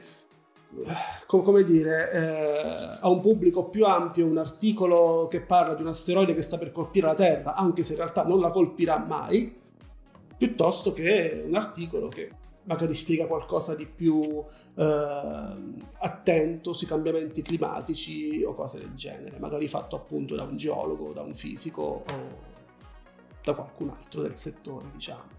Co- 1.28 1.42
come 1.42 1.66
dire, 1.66 2.10
eh, 2.10 2.98
a 3.02 3.10
un 3.10 3.20
pubblico 3.20 3.68
più 3.68 3.86
ampio 3.86 4.28
un 4.28 4.38
articolo 4.38 5.28
che 5.30 5.42
parla 5.42 5.76
di 5.76 5.82
un 5.82 5.90
asteroide 5.90 6.34
che 6.34 6.42
sta 6.42 6.58
per 6.58 6.72
colpire 6.72 7.08
la 7.08 7.16
Terra, 7.16 7.54
anche 7.54 7.84
se 7.84 7.92
in 7.94 7.98
realtà 7.98 8.24
non 8.24 8.40
la 8.40 8.52
colpirà 8.52 8.98
mai, 8.98 9.54
piuttosto 10.38 10.94
che 10.94 11.44
un 11.46 11.56
articolo 11.56 12.08
che 12.08 12.32
magari 12.70 12.94
spiega 12.94 13.26
qualcosa 13.26 13.76
di 13.76 13.88
più 13.88 14.44
eh, 14.76 15.54
attento 15.98 16.74
sui 16.74 16.86
cambiamenti 16.86 17.42
climatici 17.42 18.44
o 18.44 18.54
cose 18.54 18.78
del 18.78 18.94
genere, 18.94 19.40
magari 19.40 19.68
fatto 19.68 19.96
appunto 19.96 20.36
da 20.36 20.44
un 20.44 20.56
geologo, 20.56 21.12
da 21.12 21.24
un 21.24 21.34
fisico 21.34 21.82
o 21.82 22.04
da 23.42 23.54
qualcun 23.54 23.90
altro 23.90 24.22
del 24.22 24.36
settore, 24.36 24.86
diciamo. 24.94 25.38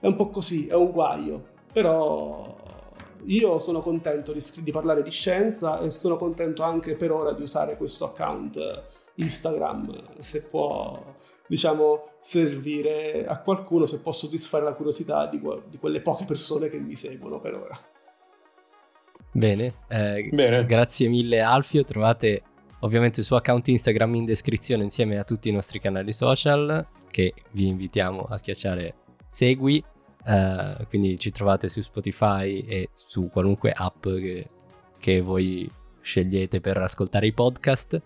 È 0.00 0.06
un 0.08 0.16
po' 0.16 0.30
così, 0.30 0.66
è 0.66 0.74
un 0.74 0.90
guaio, 0.90 1.44
però 1.72 2.56
io 3.24 3.58
sono 3.58 3.80
contento 3.80 4.32
di, 4.32 4.42
di 4.62 4.70
parlare 4.70 5.02
di 5.02 5.10
scienza 5.10 5.80
e 5.80 5.90
sono 5.90 6.16
contento 6.16 6.62
anche 6.62 6.94
per 6.94 7.10
ora 7.12 7.32
di 7.32 7.42
usare 7.42 7.76
questo 7.76 8.04
account 8.06 8.56
eh, 8.56 8.82
Instagram, 9.16 10.18
se 10.18 10.42
può, 10.44 11.14
diciamo, 11.46 12.10
servire 12.20 13.26
a 13.26 13.40
qualcuno, 13.40 13.86
se 13.86 14.00
può 14.00 14.12
soddisfare 14.12 14.64
la 14.64 14.74
curiosità 14.74 15.26
di, 15.26 15.40
di 15.68 15.78
quelle 15.78 16.00
poche 16.00 16.24
persone 16.24 16.68
che 16.68 16.78
mi 16.78 16.94
seguono 16.94 17.40
per 17.40 17.54
ora. 17.54 17.78
Bene, 19.32 19.74
eh, 19.88 20.28
Bene. 20.32 20.64
grazie 20.64 21.08
mille 21.08 21.40
Alfio, 21.40 21.84
trovate 21.84 22.42
ovviamente 22.80 23.20
il 23.20 23.26
suo 23.26 23.36
account 23.36 23.68
Instagram 23.68 24.14
in 24.14 24.24
descrizione 24.24 24.82
insieme 24.84 25.18
a 25.18 25.24
tutti 25.24 25.48
i 25.48 25.52
nostri 25.52 25.80
canali 25.80 26.12
social 26.12 26.86
che 27.10 27.34
vi 27.52 27.66
invitiamo 27.66 28.26
a 28.28 28.36
schiacciare 28.36 28.94
segui, 29.28 29.82
eh, 30.24 30.86
quindi 30.88 31.18
ci 31.18 31.30
trovate 31.30 31.68
su 31.68 31.80
Spotify 31.80 32.60
e 32.60 32.88
su 32.92 33.28
qualunque 33.30 33.72
app 33.72 34.02
che, 34.02 34.48
che 34.98 35.20
voi 35.20 35.70
scegliete 36.00 36.60
per 36.60 36.78
ascoltare 36.78 37.26
i 37.26 37.32
podcast. 37.32 38.00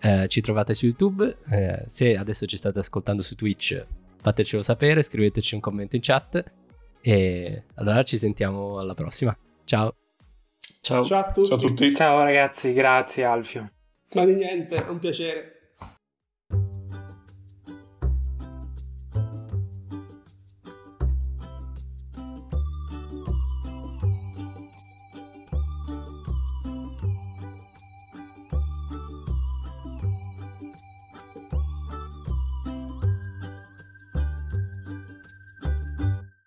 Eh, 0.00 0.28
ci 0.28 0.40
trovate 0.40 0.74
su 0.74 0.86
YouTube, 0.86 1.38
eh, 1.50 1.82
se 1.86 2.16
adesso 2.16 2.46
ci 2.46 2.56
state 2.56 2.78
ascoltando 2.78 3.22
su 3.22 3.34
Twitch 3.34 3.84
fatecelo 4.20 4.62
sapere, 4.62 5.02
scriveteci 5.02 5.54
un 5.54 5.60
commento 5.60 5.96
in 5.96 6.02
chat 6.02 6.44
e 7.00 7.64
allora 7.74 8.02
ci 8.02 8.18
sentiamo 8.18 8.78
alla 8.78 8.94
prossima. 8.94 9.36
Ciao! 9.64 9.94
Ciao. 10.80 11.04
Ciao 11.04 11.18
a 11.18 11.30
tutti, 11.32 11.48
Ciao 11.48 11.56
a 11.56 11.60
tutti. 11.60 11.94
Ciao 11.94 12.22
ragazzi, 12.22 12.72
grazie 12.72 13.24
Alfio. 13.24 13.70
ma 14.14 14.24
di 14.24 14.34
niente, 14.34 14.76
è 14.76 14.88
un 14.88 14.98
piacere. 14.98 15.57